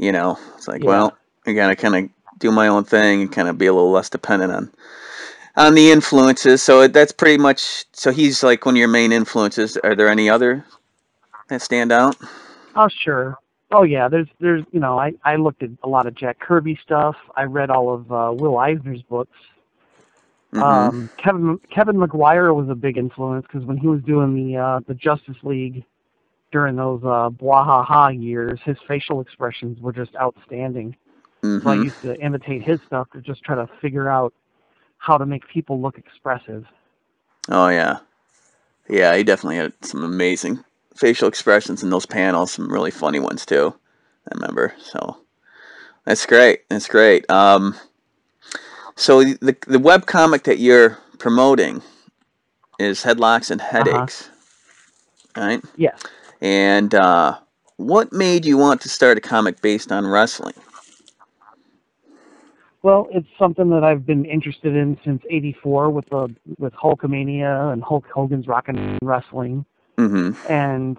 You 0.00 0.12
know, 0.12 0.38
it's 0.56 0.66
like, 0.66 0.82
yeah, 0.82 0.88
well, 0.88 1.18
I 1.46 1.52
gotta 1.52 1.76
kind 1.76 1.94
of 1.94 2.38
do 2.38 2.50
my 2.50 2.68
own 2.68 2.84
thing 2.84 3.20
and 3.20 3.30
kind 3.30 3.48
of 3.48 3.58
be 3.58 3.66
a 3.66 3.72
little 3.74 3.90
less 3.90 4.08
dependent 4.08 4.50
on 4.50 4.72
on 5.56 5.74
the 5.74 5.90
influences. 5.90 6.62
So 6.62 6.88
that's 6.88 7.12
pretty 7.12 7.36
much. 7.36 7.84
So 7.92 8.10
he's 8.10 8.42
like 8.42 8.64
one 8.64 8.76
of 8.76 8.78
your 8.78 8.88
main 8.88 9.12
influences. 9.12 9.76
Are 9.76 9.94
there 9.94 10.08
any 10.08 10.30
other 10.30 10.64
that 11.48 11.60
stand 11.60 11.92
out? 11.92 12.16
oh 12.76 12.88
sure. 12.88 13.36
Oh 13.72 13.82
yeah, 13.82 14.08
there's 14.08 14.28
there's 14.40 14.64
you 14.72 14.80
know 14.80 14.98
I 14.98 15.12
I 15.22 15.36
looked 15.36 15.62
at 15.62 15.70
a 15.82 15.88
lot 15.88 16.06
of 16.06 16.14
Jack 16.14 16.38
Kirby 16.40 16.78
stuff. 16.82 17.16
I 17.36 17.44
read 17.44 17.68
all 17.68 17.92
of 17.92 18.10
uh, 18.10 18.32
Will 18.34 18.56
Eisner's 18.56 19.02
books. 19.02 19.36
Mm-hmm. 20.54 20.62
Um, 20.62 21.10
Kevin 21.18 21.60
Kevin 21.70 21.98
Maguire 21.98 22.54
was 22.54 22.70
a 22.70 22.74
big 22.74 22.96
influence 22.96 23.46
because 23.46 23.66
when 23.66 23.76
he 23.76 23.86
was 23.86 24.00
doing 24.00 24.34
the 24.34 24.56
uh, 24.56 24.80
the 24.86 24.94
Justice 24.94 25.36
League 25.42 25.84
during 26.52 26.76
those 26.76 27.02
uh, 27.04 27.30
Bwahaha 27.30 28.20
years, 28.22 28.60
his 28.64 28.76
facial 28.88 29.20
expressions 29.20 29.80
were 29.80 29.92
just 29.92 30.14
outstanding. 30.16 30.96
So 31.62 31.70
I 31.70 31.74
Mm-hmm. 31.74 31.76
used 31.76 32.00
to 32.02 32.16
imitate 32.20 32.62
his 32.62 32.80
stuff 32.86 33.10
to 33.12 33.20
just 33.20 33.42
try 33.44 33.56
to 33.56 33.68
figure 33.82 34.08
out 34.08 34.34
how 34.98 35.18
to 35.18 35.26
make 35.26 35.48
people 35.48 35.80
look 35.80 35.98
expressive. 35.98 36.64
Oh 37.50 37.68
yeah, 37.68 38.00
yeah. 38.88 39.16
He 39.16 39.24
definitely 39.24 39.56
had 39.56 39.72
some 39.82 40.04
amazing 40.04 40.64
facial 40.96 41.28
expressions 41.28 41.82
in 41.82 41.90
those 41.90 42.06
panels. 42.06 42.52
Some 42.52 42.72
really 42.72 42.90
funny 42.92 43.20
ones 43.20 43.46
too. 43.46 43.74
I 44.30 44.34
remember. 44.36 44.74
So 44.80 45.18
that's 46.06 46.26
great. 46.26 46.68
That's 46.70 46.88
great. 46.88 47.30
Um, 47.30 47.76
so 48.96 49.24
the 49.24 49.56
the 49.66 49.78
web 49.80 50.06
comic 50.06 50.44
that 50.44 50.58
you're 50.58 50.98
promoting 51.18 51.82
is 52.78 53.04
Headlocks 53.04 53.50
and 53.50 53.60
Uh 53.78 53.86
huh. 53.86 54.08
Headaches, 54.08 54.30
right? 55.36 55.62
Yes. 55.76 56.00
And 56.40 56.94
uh, 56.94 57.38
what 57.76 58.12
made 58.12 58.44
you 58.44 58.56
want 58.56 58.80
to 58.82 58.88
start 58.88 59.18
a 59.18 59.20
comic 59.20 59.60
based 59.60 59.92
on 59.92 60.06
wrestling? 60.06 60.54
Well, 62.82 63.08
it's 63.10 63.28
something 63.38 63.68
that 63.70 63.84
I've 63.84 64.06
been 64.06 64.24
interested 64.24 64.74
in 64.74 64.98
since 65.04 65.22
'84 65.28 65.90
with 65.90 66.08
the 66.08 66.34
with 66.58 66.72
Hulkamania 66.72 67.72
and 67.72 67.82
Hulk 67.82 68.06
Hogan's 68.06 68.46
Rock 68.46 68.68
'n' 68.68 68.98
Wrestling, 69.02 69.66
Mm-hmm. 69.98 70.50
and 70.50 70.96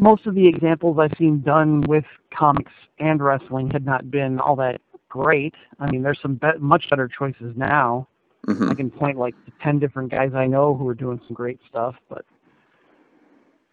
most 0.00 0.26
of 0.26 0.36
the 0.36 0.46
examples 0.46 0.98
I've 1.00 1.16
seen 1.18 1.40
done 1.40 1.80
with 1.82 2.04
comics 2.32 2.70
and 3.00 3.20
wrestling 3.20 3.70
had 3.70 3.84
not 3.84 4.08
been 4.08 4.38
all 4.38 4.54
that 4.56 4.80
great. 5.08 5.54
I 5.80 5.90
mean, 5.90 6.02
there's 6.02 6.20
some 6.22 6.34
be- 6.34 6.58
much 6.60 6.88
better 6.88 7.08
choices 7.08 7.56
now. 7.56 8.06
Mm-hmm. 8.46 8.70
I 8.70 8.74
can 8.74 8.90
point 8.90 9.18
like 9.18 9.34
to 9.46 9.52
ten 9.60 9.80
different 9.80 10.12
guys 10.12 10.32
I 10.32 10.46
know 10.46 10.76
who 10.76 10.86
are 10.88 10.94
doing 10.94 11.20
some 11.26 11.34
great 11.34 11.58
stuff, 11.68 11.96
but 12.08 12.24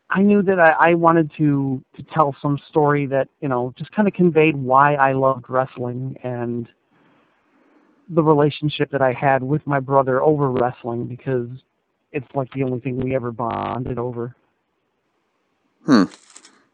I 0.10 0.22
knew 0.22 0.41
that 0.43 0.60
I, 0.60 0.91
I 0.91 0.93
wanted 0.93 1.32
to 1.38 1.84
to 1.96 2.04
tell 2.13 2.36
some 2.41 2.60
story 2.70 3.06
that 3.08 3.28
you 3.41 3.50
know 3.50 3.74
just 3.78 3.91
kind 3.91 4.08
of 4.08 4.13
conveyed 4.13 4.56
why 4.56 4.96
I 4.96 5.13
loved 5.13 5.46
wrestling 5.50 6.17
and 6.24 6.67
the 8.10 8.24
relationship 8.24 8.91
that 8.91 9.02
I 9.02 9.12
had 9.12 9.43
with 9.43 9.65
my 9.67 9.80
brother 9.80 10.22
over 10.22 10.50
wrestling 10.50 11.08
because 11.08 11.50
it's 12.13 12.28
like 12.34 12.52
the 12.54 12.63
only 12.63 12.80
thing 12.80 12.98
we 12.98 13.15
ever 13.15 13.32
bonded 13.32 14.00
over. 14.00 14.34
Hmm. 15.86 16.04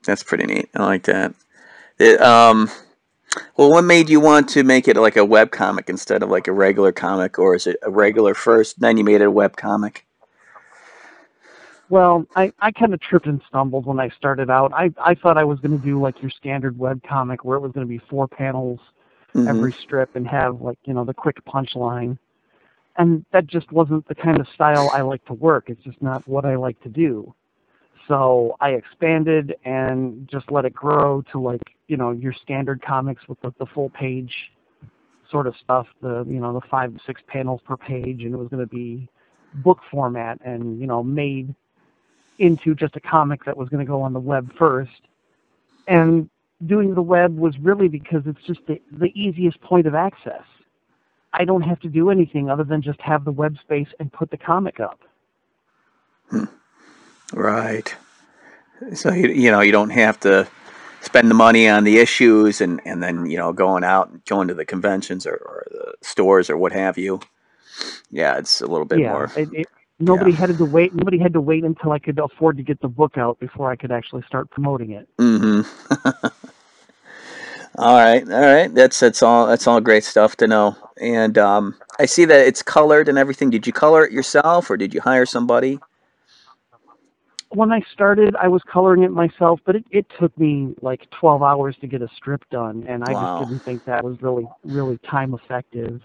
That's 0.06 0.24
pretty 0.24 0.46
neat. 0.46 0.70
I 0.76 0.84
like 0.84 1.04
that. 1.04 1.34
It, 1.98 2.22
um, 2.22 2.70
well, 3.58 3.72
what 3.72 3.84
made 3.84 4.10
you 4.10 4.20
want 4.20 4.50
to 4.50 4.64
make 4.64 4.88
it 4.88 4.96
like 4.96 5.16
a 5.16 5.26
web 5.26 5.52
comic 5.52 5.90
instead 5.90 6.22
of 6.22 6.30
like 6.30 6.48
a 6.48 6.52
regular 6.52 6.92
comic, 6.92 7.40
or 7.40 7.56
is 7.56 7.66
it 7.66 7.78
a 7.82 7.90
regular 7.90 8.34
first, 8.34 8.80
then 8.80 8.98
you 8.98 9.04
made 9.04 9.22
it 9.22 9.26
a 9.26 9.32
web 9.32 9.56
comic? 9.56 10.06
Well, 11.90 12.26
I, 12.36 12.52
I 12.60 12.72
kind 12.72 12.94
of 12.94 13.02
tripped 13.02 13.28
and 13.28 13.42
stumbled 13.48 13.86
when 13.86 14.00
I 14.00 14.10
started 14.10 14.50
out. 14.50 14.74
I, 14.74 14.90
I 14.98 15.16
thought 15.16 15.38
I 15.38 15.44
was 15.44 15.60
going 15.60 15.78
to 15.80 15.86
do 15.86 16.02
like 16.02 16.22
your 16.22 16.32
standard 16.32 16.78
web 16.78 17.02
comic 17.08 17.44
where 17.46 17.58
it 17.58 17.62
was 17.62 17.72
going 17.72 17.86
to 17.86 17.90
be 17.90 18.02
four 18.10 18.28
panels 18.28 18.80
Mm-hmm. 19.36 19.50
every 19.50 19.76
strip 19.82 20.16
and 20.16 20.28
have 20.28 20.62
like 20.62 20.78
you 20.86 20.94
know 20.94 21.04
the 21.04 21.14
quick 21.14 21.44
punchline 21.46 22.18
and 22.98 23.26
that 23.34 23.48
just 23.48 23.72
wasn't 23.72 24.08
the 24.08 24.14
kind 24.14 24.40
of 24.40 24.48
style 24.54 24.92
i 24.94 25.02
like 25.02 25.26
to 25.26 25.34
work 25.34 25.66
it's 25.70 25.82
just 25.82 26.00
not 26.04 26.26
what 26.28 26.46
i 26.46 26.56
like 26.56 26.80
to 26.82 26.90
do 26.90 27.34
so 28.08 28.56
i 28.62 28.70
expanded 28.70 29.56
and 29.66 30.30
just 30.32 30.52
let 30.52 30.66
it 30.66 30.74
grow 30.74 31.24
to 31.32 31.40
like 31.40 31.62
you 31.88 31.98
know 31.98 32.12
your 32.12 32.34
standard 32.44 32.80
comics 32.84 33.28
with 33.28 33.42
the, 33.42 33.52
the 33.58 33.66
full 33.74 33.90
page 33.90 34.32
sort 35.32 35.48
of 35.48 35.56
stuff 35.64 35.88
the 36.04 36.24
you 36.28 36.40
know 36.40 36.54
the 36.54 36.62
five 36.70 36.94
to 36.94 37.00
six 37.08 37.20
panels 37.28 37.60
per 37.66 37.76
page 37.76 38.22
and 38.22 38.36
it 38.36 38.38
was 38.38 38.50
going 38.50 38.62
to 38.62 38.68
be 38.68 39.10
book 39.64 39.80
format 39.90 40.38
and 40.46 40.80
you 40.80 40.86
know 40.86 41.02
made 41.02 41.56
into 42.40 42.76
just 42.76 42.96
a 42.96 43.00
comic 43.00 43.46
that 43.46 43.56
was 43.56 43.70
going 43.70 43.86
to 43.86 43.90
go 43.90 44.02
on 44.02 44.14
the 44.14 44.20
web 44.20 44.52
first 44.58 45.02
and 45.88 46.30
doing 46.66 46.94
the 46.96 47.02
web 47.02 47.38
was 47.38 47.58
really 47.60 47.88
because 47.88 48.24
it's 48.26 48.42
just 48.46 48.66
the, 48.68 48.80
the 48.92 49.12
easiest 49.20 49.60
point 49.62 49.88
of 49.88 49.96
access. 49.96 50.44
I 51.34 51.46
don't 51.46 51.64
have 51.64 51.80
to 51.82 51.90
do 51.90 52.10
anything 52.10 52.50
other 52.50 52.64
than 52.64 52.82
just 52.82 53.02
have 53.02 53.26
the 53.26 53.32
web 53.32 53.58
space 53.60 53.88
and 54.00 54.12
put 54.12 54.30
the 54.32 54.38
comic 54.38 54.80
up. 54.80 55.00
Hmm. 56.30 56.46
Right. 57.34 57.94
So 58.94 59.12
you, 59.12 59.30
you 59.30 59.52
know 59.52 59.62
you 59.62 59.72
don't 59.72 59.90
have 59.90 60.20
to 60.22 60.48
spend 61.02 61.30
the 61.30 61.36
money 61.36 61.68
on 61.68 61.84
the 61.84 61.98
issues 61.98 62.62
and, 62.62 62.82
and 62.86 63.02
then 63.02 63.26
you 63.26 63.38
know 63.38 63.52
going 63.52 63.84
out 63.84 64.10
and 64.10 64.24
going 64.26 64.48
to 64.48 64.54
the 64.54 64.66
conventions 64.66 65.26
or, 65.26 65.36
or 65.36 65.66
the 65.72 65.94
stores 66.02 66.50
or 66.50 66.58
what 66.58 66.72
have 66.72 66.98
you. 66.98 67.20
Yeah, 68.12 68.38
it's 68.38 68.62
a 68.62 68.68
little 68.68 68.86
bit 68.86 69.00
yeah, 69.00 69.12
more. 69.12 69.32
it, 69.36 69.50
it, 69.54 69.68
nobody 70.06 70.34
Yeah. 70.34 70.40
had 70.40 70.58
to 70.58 70.66
wait. 70.66 70.96
Nobody 70.96 71.20
had 71.20 71.34
to 71.34 71.42
wait 71.42 71.64
until 71.66 71.92
I 71.94 72.00
could 72.00 72.20
afford 72.20 72.58
to 72.58 72.64
get 72.64 72.82
the 72.82 72.90
book 72.90 73.18
out 73.18 73.40
before 73.40 73.72
I 73.72 73.76
could 73.78 73.92
actually 73.92 74.24
start 74.28 74.50
promoting 74.52 74.92
it. 74.92 75.08
Mm-hmm. 75.20 75.62
all 77.80 77.98
right, 77.98 78.24
all 78.30 78.42
right. 78.42 78.74
That's 78.74 79.00
that's 79.00 79.24
all. 79.24 79.48
That's 79.48 79.68
all 79.68 79.82
great 79.82 80.04
stuff 80.06 80.38
to 80.38 80.48
know. 80.48 80.78
And 81.02 81.38
um, 81.38 81.76
I 82.00 82.06
see 82.08 82.26
that 82.26 82.48
it's 82.48 82.64
colored 82.64 83.10
and 83.10 83.18
everything. 83.18 83.50
Did 83.52 83.68
you 83.68 83.74
color 83.74 84.06
it 84.06 84.12
yourself 84.14 84.70
or 84.70 84.78
did 84.78 84.94
you 84.94 85.02
hire 85.02 85.26
somebody? 85.26 85.80
When 87.52 87.72
I 87.72 87.82
started, 87.94 88.36
I 88.36 88.50
was 88.50 88.62
coloring 88.72 89.04
it 89.04 89.12
myself, 89.12 89.62
but 89.66 89.76
it, 89.78 89.86
it 89.92 90.08
took 90.20 90.38
me 90.38 90.76
like 90.82 91.10
12 91.20 91.44
hours 91.44 91.78
to 91.82 91.88
get 91.88 92.02
a 92.02 92.10
strip 92.18 92.44
done, 92.52 92.86
and 92.90 93.04
I 93.06 93.14
Wow. 93.14 93.16
just 93.16 93.36
didn't 93.38 93.64
think 93.64 93.86
that 93.86 94.04
was 94.04 94.22
really, 94.22 94.48
really 94.66 95.00
time 95.10 95.34
effective. 95.36 96.02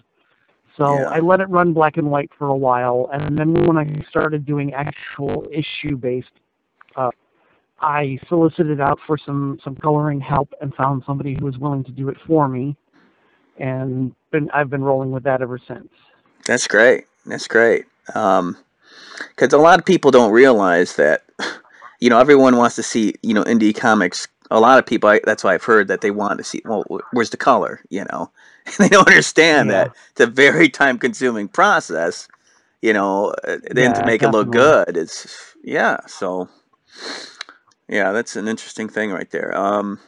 So 0.78 0.94
Yeah. 0.94 1.08
I 1.10 1.18
let 1.18 1.40
it 1.40 1.50
run 1.50 1.74
black 1.74 1.96
and 1.96 2.10
white 2.10 2.30
for 2.38 2.46
a 2.46 2.56
while, 2.56 3.10
and 3.12 3.36
then 3.36 3.52
when 3.66 3.76
I 3.76 4.02
started 4.08 4.46
doing 4.46 4.72
actual 4.72 5.46
issue-based, 5.52 6.30
uh, 6.96 7.10
I 7.80 8.18
solicited 8.28 8.80
out 8.80 8.98
for 9.06 9.18
some 9.18 9.58
some 9.62 9.76
coloring 9.76 10.20
help 10.20 10.54
and 10.60 10.74
found 10.74 11.02
somebody 11.04 11.36
who 11.38 11.44
was 11.44 11.58
willing 11.58 11.84
to 11.84 11.90
do 11.90 12.08
it 12.08 12.16
for 12.26 12.48
me, 12.48 12.76
and 13.58 14.14
been 14.30 14.50
I've 14.52 14.70
been 14.70 14.82
rolling 14.82 15.10
with 15.10 15.24
that 15.24 15.42
ever 15.42 15.58
since. 15.58 15.88
That's 16.46 16.66
great. 16.66 17.04
That's 17.26 17.46
great. 17.46 17.84
Um, 18.14 18.56
because 19.30 19.52
a 19.52 19.58
lot 19.58 19.78
of 19.78 19.84
people 19.84 20.10
don't 20.10 20.32
realize 20.32 20.96
that, 20.96 21.24
you 22.00 22.08
know, 22.08 22.18
everyone 22.18 22.56
wants 22.56 22.76
to 22.76 22.82
see, 22.82 23.14
you 23.22 23.34
know, 23.34 23.44
indie 23.44 23.74
comics. 23.74 24.28
A 24.50 24.60
lot 24.60 24.78
of 24.78 24.86
people, 24.86 25.10
I, 25.10 25.20
that's 25.24 25.44
why 25.44 25.54
I've 25.54 25.64
heard 25.64 25.88
that 25.88 26.00
they 26.00 26.10
want 26.10 26.38
to 26.38 26.44
see, 26.44 26.62
well, 26.64 26.84
where's 27.12 27.30
the 27.30 27.36
color, 27.36 27.80
you 27.90 28.04
know? 28.10 28.30
And 28.66 28.74
they 28.78 28.88
don't 28.88 29.08
understand 29.08 29.70
Yeah. 29.70 29.84
that 29.84 29.92
it's 30.12 30.20
a 30.20 30.26
very 30.26 30.68
time 30.68 30.98
consuming 30.98 31.48
process, 31.48 32.28
you 32.82 32.92
know, 32.92 33.34
uh, 33.46 33.58
then 33.70 33.92
to 33.94 34.02
make 34.04 34.22
it 34.22 34.28
look 34.28 34.50
good. 34.50 34.96
It's, 34.96 35.54
yeah, 35.62 35.98
so, 36.06 36.48
yeah, 37.88 38.12
that's 38.12 38.36
an 38.36 38.48
interesting 38.48 38.88
thing 38.88 39.10
right 39.10 39.30
there. 39.30 39.56
Um, 39.56 40.00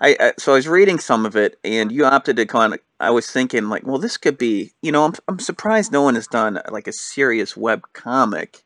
I, 0.00 0.16
I 0.20 0.32
so 0.38 0.52
I 0.52 0.56
was 0.56 0.68
reading 0.68 0.98
some 0.98 1.24
of 1.26 1.36
it, 1.36 1.58
and 1.64 1.90
you 1.90 2.04
opted 2.04 2.36
to 2.36 2.46
kind 2.46 2.74
of. 2.74 2.80
I 3.00 3.10
was 3.10 3.30
thinking 3.30 3.68
like, 3.68 3.86
well, 3.86 3.98
this 3.98 4.16
could 4.16 4.38
be. 4.38 4.72
You 4.82 4.92
know, 4.92 5.04
I'm 5.04 5.14
I'm 5.28 5.38
surprised 5.38 5.92
no 5.92 6.02
one 6.02 6.14
has 6.14 6.26
done 6.26 6.60
like 6.70 6.86
a 6.86 6.92
serious 6.92 7.56
web 7.56 7.82
comic, 7.92 8.62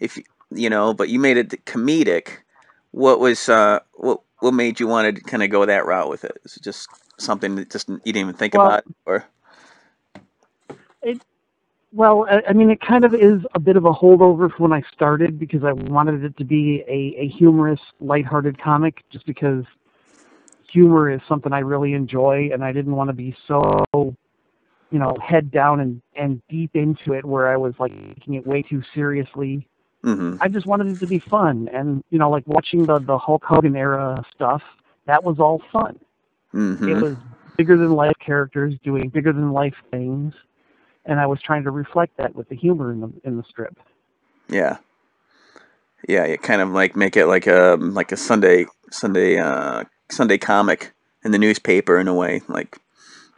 if 0.00 0.16
you 0.16 0.24
you 0.50 0.68
know, 0.68 0.92
but 0.92 1.08
you 1.08 1.18
made 1.18 1.36
it 1.36 1.64
comedic. 1.64 2.38
What 2.90 3.20
was 3.20 3.48
uh 3.48 3.80
what 3.94 4.20
what 4.42 4.54
made 4.54 4.80
you 4.80 4.88
want 4.88 5.16
to 5.16 5.22
kind 5.22 5.42
of 5.42 5.50
go 5.50 5.64
that 5.64 5.86
route 5.86 6.08
with 6.08 6.24
it? 6.24 6.36
Is 6.44 6.56
it 6.56 6.62
just 6.62 6.88
something 7.18 7.54
that 7.56 7.70
just 7.70 7.88
you 7.88 7.98
didn't 8.04 8.16
even 8.16 8.34
think 8.34 8.54
Well, 8.54 8.66
about, 8.66 8.84
or 9.06 9.24
it 11.02 11.22
well, 11.94 12.26
I, 12.48 12.54
mean, 12.54 12.70
it 12.70 12.80
kind 12.80 13.04
of 13.04 13.12
is 13.12 13.42
a 13.54 13.60
bit 13.60 13.76
of 13.76 13.84
a 13.84 13.92
holdover 13.92 14.50
from 14.50 14.70
when 14.70 14.72
I 14.72 14.82
started 14.94 15.38
because 15.38 15.62
I 15.62 15.72
wanted 15.72 16.24
it 16.24 16.34
to 16.38 16.44
be 16.44 16.82
a, 16.88 17.20
a 17.20 17.28
humorous, 17.28 17.80
lighthearted 18.00 18.60
comic, 18.62 19.04
just 19.10 19.26
because 19.26 19.64
humor 20.70 21.10
is 21.10 21.20
something 21.28 21.52
I 21.52 21.58
really 21.58 21.92
enjoy, 21.92 22.48
and 22.50 22.64
I 22.64 22.72
didn't 22.72 22.96
want 22.96 23.08
to 23.08 23.14
be 23.14 23.36
so, 23.46 23.84
you 23.92 24.98
know, 24.98 25.14
head 25.22 25.50
down 25.50 25.80
and 25.80 26.00
and 26.16 26.40
deep 26.48 26.70
into 26.74 27.12
it 27.12 27.26
where 27.26 27.52
I 27.52 27.58
was 27.58 27.74
like 27.78 27.92
taking 28.14 28.34
it 28.34 28.46
way 28.46 28.62
too 28.62 28.82
seriously. 28.94 29.68
Mm-hmm. 30.04 30.36
I 30.40 30.48
just 30.48 30.66
wanted 30.66 30.88
it 30.88 30.98
to 31.00 31.06
be 31.06 31.20
fun, 31.20 31.68
and 31.72 32.02
you 32.10 32.18
know, 32.18 32.28
like 32.30 32.46
watching 32.46 32.86
the 32.86 32.98
the 32.98 33.18
Hulk 33.18 33.44
Hogan 33.44 33.76
era 33.76 34.24
stuff. 34.34 34.62
That 35.06 35.24
was 35.24 35.38
all 35.40 35.60
fun. 35.72 35.98
Mm-hmm. 36.54 36.88
It 36.88 37.02
was 37.02 37.16
bigger 37.56 37.76
than 37.76 37.92
life 37.92 38.14
characters 38.24 38.74
doing 38.84 39.08
bigger 39.08 39.32
than 39.32 39.52
life 39.52 39.74
things, 39.90 40.34
and 41.06 41.20
I 41.20 41.26
was 41.26 41.40
trying 41.40 41.64
to 41.64 41.70
reflect 41.70 42.16
that 42.16 42.34
with 42.34 42.48
the 42.48 42.56
humor 42.56 42.92
in 42.92 43.00
the 43.00 43.12
in 43.24 43.36
the 43.36 43.44
strip. 43.48 43.78
Yeah. 44.48 44.78
Yeah, 46.08 46.26
you 46.26 46.36
kind 46.38 46.60
of 46.60 46.70
like 46.70 46.96
make 46.96 47.16
it 47.16 47.26
like 47.26 47.46
a 47.46 47.76
like 47.80 48.10
a 48.12 48.16
Sunday 48.16 48.66
Sunday 48.90 49.38
uh 49.38 49.84
Sunday 50.10 50.38
comic 50.38 50.92
in 51.24 51.30
the 51.30 51.38
newspaper 51.38 51.98
in 51.98 52.08
a 52.08 52.14
way, 52.14 52.42
like 52.48 52.78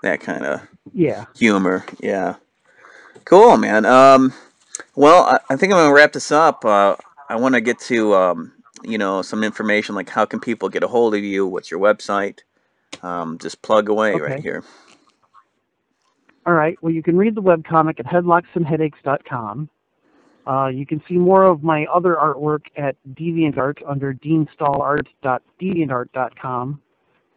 that 0.02 0.20
kind 0.20 0.44
of 0.46 0.62
Yeah. 0.92 1.26
humor. 1.36 1.84
Yeah. 2.00 2.36
Cool, 3.26 3.58
man. 3.58 3.84
Um 3.84 4.32
well, 4.94 5.24
I, 5.24 5.38
I 5.50 5.56
think 5.56 5.72
I'm 5.72 5.78
gonna 5.78 5.94
wrap 5.94 6.12
this 6.12 6.30
up. 6.32 6.64
Uh 6.64 6.96
I 7.28 7.36
wanna 7.36 7.60
get 7.60 7.78
to 7.80 8.14
um 8.14 8.52
you 8.82 8.98
know, 8.98 9.22
some 9.22 9.42
information 9.44 9.94
like 9.94 10.10
how 10.10 10.24
can 10.26 10.40
people 10.40 10.68
get 10.68 10.82
a 10.82 10.88
hold 10.88 11.14
of 11.14 11.22
you, 11.24 11.46
what's 11.46 11.70
your 11.70 11.80
website? 11.80 12.40
Um 13.02 13.38
just 13.38 13.62
plug 13.62 13.88
away 13.88 14.12
right 14.18 14.32
Okay. 14.32 14.42
here. 14.42 14.62
All 16.46 16.52
right. 16.52 16.76
Well, 16.82 16.92
you 16.92 17.02
can 17.02 17.16
read 17.16 17.34
the 17.34 17.40
webcomic 17.42 17.98
at 18.00 18.06
headlocksandheadaches.com. 18.06 19.70
Uh, 20.46 20.66
you 20.66 20.84
can 20.84 21.02
see 21.08 21.14
more 21.14 21.44
of 21.44 21.62
my 21.62 21.86
other 21.86 22.16
artwork 22.16 22.66
at 22.76 22.96
DeviantArt 23.14 23.78
under 23.88 24.12
deanstahlart.deviantart.com 24.12 26.82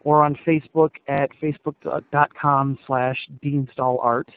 or 0.02 0.26
on 0.26 0.36
Facebook 0.46 0.92
at 1.08 1.30
facebook.com 1.42 2.78
slash 2.86 3.30
deanstahlart. 3.42 4.28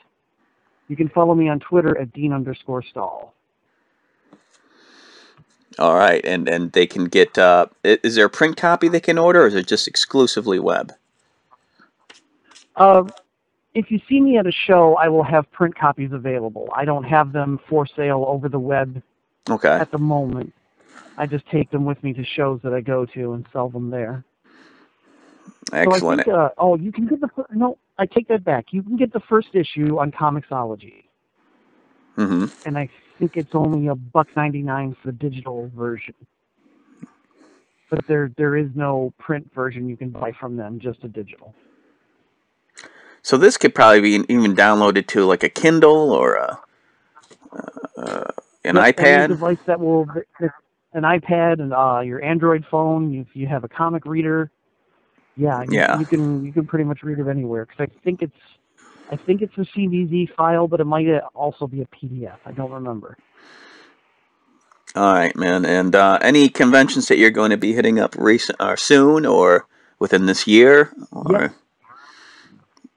You 0.90 0.96
can 0.96 1.08
follow 1.08 1.36
me 1.36 1.48
on 1.48 1.60
Twitter 1.60 1.96
at 1.96 2.12
dean 2.12 2.32
underscore 2.32 2.82
stahl. 2.82 3.32
All 5.78 5.94
right, 5.94 6.20
and 6.24 6.48
and 6.48 6.72
they 6.72 6.84
can 6.84 7.04
get 7.04 7.38
uh 7.38 7.66
is 7.84 8.16
there 8.16 8.24
a 8.24 8.30
print 8.30 8.56
copy 8.56 8.88
they 8.88 8.98
can 8.98 9.16
order 9.16 9.44
or 9.44 9.46
is 9.46 9.54
it 9.54 9.68
just 9.68 9.86
exclusively 9.86 10.58
web? 10.58 10.92
Uh, 12.74 13.04
if 13.72 13.92
you 13.92 14.00
see 14.08 14.20
me 14.20 14.36
at 14.36 14.48
a 14.48 14.52
show, 14.52 14.96
I 14.96 15.08
will 15.08 15.22
have 15.22 15.48
print 15.52 15.78
copies 15.78 16.10
available. 16.10 16.68
I 16.74 16.84
don't 16.84 17.04
have 17.04 17.32
them 17.32 17.60
for 17.68 17.86
sale 17.86 18.24
over 18.26 18.48
the 18.48 18.58
web 18.58 19.00
Okay. 19.48 19.68
at 19.68 19.92
the 19.92 19.98
moment. 19.98 20.52
I 21.16 21.26
just 21.26 21.46
take 21.46 21.70
them 21.70 21.84
with 21.84 22.02
me 22.02 22.12
to 22.14 22.24
shows 22.24 22.58
that 22.64 22.74
I 22.74 22.80
go 22.80 23.06
to 23.06 23.32
and 23.34 23.46
sell 23.52 23.68
them 23.68 23.90
there. 23.90 24.24
Excellent. 25.72 26.22
So 26.22 26.24
think, 26.24 26.36
uh, 26.36 26.48
oh, 26.58 26.76
you 26.76 26.90
can 26.90 27.06
get 27.06 27.20
the 27.20 27.28
no. 27.52 27.78
I 28.00 28.06
take 28.06 28.28
that 28.30 28.44
back. 28.44 28.66
You 28.72 28.82
can 28.82 28.96
get 28.98 29.12
the 29.14 29.22
first 29.30 29.50
issue 29.54 30.00
on 30.00 30.12
Comixology, 30.12 31.04
hmm 32.16 32.46
and 32.64 32.78
I 32.78 32.88
think 33.18 33.32
it's 33.36 33.54
only 33.54 33.88
a 33.88 33.96
buck 33.96 34.28
ninety 34.36 34.62
nine 34.62 34.96
for 35.02 35.12
the 35.12 35.18
digital 35.18 35.70
version. 35.76 36.14
But 37.90 38.06
there 38.08 38.32
there 38.38 38.56
is 38.56 38.68
no 38.74 39.12
print 39.18 39.50
version 39.54 39.88
you 39.88 39.96
can 39.96 40.10
buy 40.10 40.32
from 40.40 40.56
them, 40.56 40.80
just 40.80 41.04
a 41.04 41.08
digital. 41.08 41.54
So 43.22 43.38
this 43.38 43.56
could 43.58 43.74
probably 43.74 44.00
be 44.02 44.24
even 44.32 44.54
downloaded 44.56 45.06
to 45.08 45.26
like 45.26 45.44
a 45.44 45.50
Kindle 45.50 46.12
or 46.12 46.34
a, 46.36 46.60
uh, 47.96 48.32
an 48.64 48.76
Yep, 48.76 48.86
iPad. 48.92 49.28
device 49.28 49.58
that 49.66 49.80
will 49.80 50.06
an 50.94 51.02
iPad 51.04 51.60
and 51.60 51.72
uh, 51.74 52.00
your 52.00 52.22
Android 52.24 52.64
phone. 52.70 53.14
If 53.14 53.28
you 53.34 53.46
have 53.48 53.64
a 53.64 53.68
comic 53.68 54.04
reader, 54.06 54.50
yeah, 55.36 55.62
you, 55.62 55.78
Yeah. 55.78 55.92
you 55.92 56.06
can 56.06 56.44
you 56.44 56.52
can 56.52 56.66
pretty 56.66 56.84
much 56.84 57.02
read 57.02 57.18
it 57.20 57.28
anywhere. 57.28 57.66
Because 57.66 57.88
I 57.90 58.04
think 58.04 58.22
it's 58.22 58.36
I 59.10 59.16
think 59.16 59.42
it's 59.42 59.56
a 59.58 59.66
CBZ 59.78 60.34
file, 60.36 60.68
but 60.68 60.80
it 60.80 60.86
might 60.86 61.08
uh, 61.08 61.22
also 61.34 61.66
be 61.68 61.82
a 61.82 61.86
PDF. 61.86 62.38
I 62.46 62.52
don't 62.52 62.72
remember. 62.72 63.18
All 64.96 65.12
right, 65.14 65.34
man. 65.36 65.66
And 65.66 65.94
uh, 65.94 66.18
any 66.22 66.48
conventions 66.50 67.08
that 67.08 67.18
you're 67.18 67.30
going 67.30 67.50
to 67.50 67.56
be 67.58 67.72
hitting 67.74 67.98
up 67.98 68.14
recent 68.16 68.60
or 68.60 68.76
soon 68.76 69.26
or 69.26 69.66
within 69.98 70.26
this 70.26 70.46
year? 70.46 70.92
Or 71.12 71.54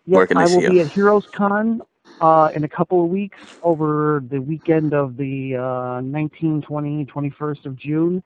Yes, 0.06 0.24
Where 0.24 0.28
can 0.28 0.38
I 0.38 0.46
they 0.46 0.48
will 0.48 0.64
be 0.64 0.80
you? 0.80 0.82
at 0.82 0.90
Heroes 0.90 1.26
Con 1.36 1.82
uh, 2.22 2.50
in 2.56 2.66
a 2.66 2.70
couple 2.70 3.04
of 3.06 3.10
weeks 3.12 3.40
over 3.64 4.24
the 4.30 4.42
weekend 4.42 4.94
of 4.94 5.18
the 5.18 5.56
uh, 5.58 6.02
19, 6.02 6.64
20, 6.64 7.06
21st 7.06 7.66
of 7.68 7.78
June. 7.78 8.24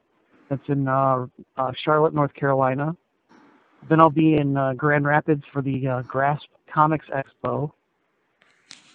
That's 0.50 0.63
in 0.70 0.88
uh, 0.89 1.28
uh, 1.58 1.74
Charlotte, 1.84 2.15
North 2.15 2.34
Carolina. 2.34 2.98
Then 3.89 4.00
I'll 4.00 4.10
be 4.10 4.36
in 4.36 4.58
uh, 4.58 4.73
Grand 4.73 5.06
Rapids 5.06 5.43
for 5.52 5.62
the 5.62 5.88
uh, 5.88 6.02
Grasp 6.04 6.47
Comics 6.71 7.06
Expo. 7.08 7.71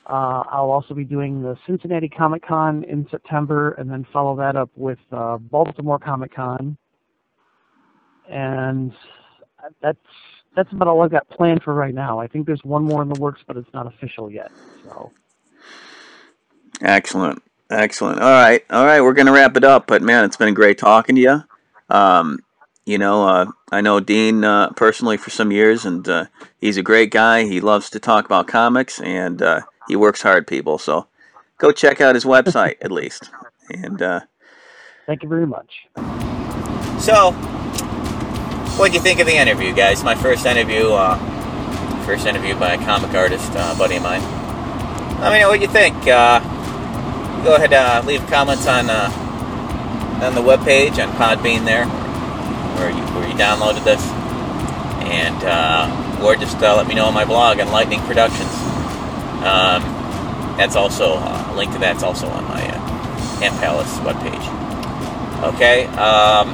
Uh, 0.07 0.43
I'll 0.51 0.71
also 0.71 0.95
be 0.95 1.05
doing 1.05 1.43
the 1.43 1.57
Cincinnati 1.67 2.09
Comic 2.09 2.45
Con 2.47 2.85
in 2.85 3.07
September, 3.11 3.73
and 3.73 3.91
then 3.91 4.07
follow 4.13 4.37
that 4.37 4.57
up 4.57 4.71
with 4.75 4.99
uh, 5.13 5.39
Baltimore 5.39 5.99
Comic 5.99 6.35
Con. 6.35 6.77
And 8.29 8.93
that's 9.81 9.99
that's 10.57 10.71
about 10.73 10.89
all 10.89 11.03
I've 11.03 11.11
got 11.11 11.29
planned 11.31 11.63
for 11.63 11.73
right 11.73 11.95
now. 11.95 12.19
I 12.19 12.27
think 12.27 12.47
there's 12.47 12.63
one 12.65 12.85
more 12.85 13.03
in 13.03 13.09
the 13.09 13.21
works, 13.21 13.41
but 13.47 13.57
it's 13.57 13.73
not 13.73 13.87
official 13.87 14.31
yet. 14.31 14.51
So 14.85 15.13
excellent, 16.81 17.43
excellent. 17.71 18.21
All 18.21 18.31
right, 18.31 18.65
all 18.71 18.85
right. 18.85 19.01
We're 19.01 19.13
gonna 19.15 19.33
wrap 19.33 19.57
it 19.57 19.65
up. 19.65 19.87
But 19.87 20.03
man, 20.03 20.25
it's 20.25 20.37
been 20.37 20.53
great 20.53 20.79
talking 20.79 21.15
to 21.15 21.21
you. 21.21 21.45
Um, 21.89 22.41
you 22.85 22.99
know, 22.99 23.27
uh, 23.27 23.47
I 23.71 23.81
know 23.81 24.01
Dean 24.01 24.45
uh, 24.45 24.71
personally 24.71 25.17
for 25.17 25.31
some 25.31 25.53
years, 25.53 25.85
and 25.85 26.09
uh, 26.09 26.27
he's 26.61 26.77
a 26.77 26.83
great 26.83 27.11
guy. 27.11 27.45
He 27.45 27.61
loves 27.61 27.91
to 27.91 28.01
talk 28.01 28.25
about 28.25 28.49
comics, 28.49 29.01
and 29.01 29.41
uh, 29.41 29.63
he 29.89 29.97
works 29.97 30.23
hard, 30.23 30.47
people. 30.47 30.79
So 30.79 31.07
go 31.59 31.73
check 31.73 32.01
out 32.01 32.15
his 32.15 32.25
website 32.25 32.77
at 32.81 32.91
least. 32.91 33.31
And 33.71 34.03
uh, 34.03 34.21
thank 35.07 35.23
you 35.23 35.29
very 35.29 35.47
much. 35.47 35.87
So, 36.99 37.33
what 38.77 38.89
do 38.91 38.95
you 38.95 39.03
think 39.03 39.21
of 39.21 39.27
the 39.27 39.37
interview, 39.37 39.75
guys? 39.75 40.03
My 40.03 40.15
first 40.15 40.45
interview, 40.45 40.93
uh, 40.93 41.17
first 42.05 42.27
interview 42.27 42.57
by 42.57 42.75
a 42.75 42.79
comic 42.79 43.15
artist, 43.15 43.51
uh, 43.55 43.77
buddy 43.79 43.97
of 43.97 44.03
mine. 44.03 44.23
Let 45.21 45.33
me 45.33 45.39
know 45.39 45.49
what 45.49 45.61
you 45.61 45.69
think. 45.69 45.97
Uh, 46.07 46.41
go 47.45 47.55
ahead, 47.55 47.73
uh, 47.73 48.03
leave 48.07 48.27
comments 48.27 48.67
on 48.67 48.91
uh, 48.91 49.11
on 50.23 50.35
the 50.35 50.41
webpage 50.41 51.03
on 51.03 51.13
Podbean 51.15 51.65
there, 51.65 51.85
where 52.77 52.91
you 52.91 53.03
where 53.15 53.29
you 53.29 53.35
downloaded 53.35 53.85
this, 53.85 54.03
and 55.07 55.37
uh, 55.45 56.21
or 56.23 56.37
just 56.37 56.57
uh, 56.63 56.77
let 56.77 56.87
me 56.87 56.95
know 56.95 57.07
on 57.07 57.15
my 57.15 57.25
blog 57.25 57.61
on 57.61 57.71
Lightning 57.71 58.01
Productions. 58.01 58.53
Um, 59.43 59.83
that's 60.57 60.77
also 60.77 61.15
uh, 61.17 61.49
a 61.51 61.55
link 61.57 61.73
to 61.73 61.79
that's 61.79 62.03
also 62.03 62.29
on 62.29 62.45
my 62.45 62.63
uh, 62.63 62.79
Ham 63.41 63.53
Palace 63.59 63.99
webpage. 63.99 64.63
Okay. 65.55 65.87
Um, 65.87 66.53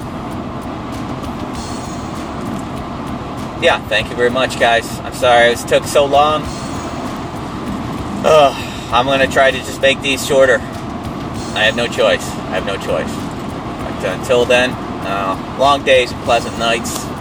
yeah, 3.62 3.84
thank 3.88 4.08
you 4.08 4.16
very 4.16 4.30
much, 4.30 4.58
guys. 4.58 4.98
I'm 5.00 5.12
sorry 5.14 5.50
it 5.50 5.58
took 5.68 5.84
so 5.84 6.06
long. 6.06 6.42
Ugh, 8.24 8.92
I'm 8.92 9.04
gonna 9.06 9.26
try 9.26 9.50
to 9.50 9.58
just 9.58 9.80
make 9.80 10.00
these 10.00 10.26
shorter. 10.26 10.58
I 11.54 11.64
have 11.64 11.76
no 11.76 11.86
choice. 11.86 12.22
I 12.22 12.60
have 12.60 12.66
no 12.66 12.76
choice. 12.76 13.12
But 14.02 14.18
until 14.18 14.44
then, 14.44 14.70
uh, 15.08 15.56
long 15.58 15.82
days, 15.84 16.12
and 16.12 16.22
pleasant 16.22 16.58
nights. 16.58 17.17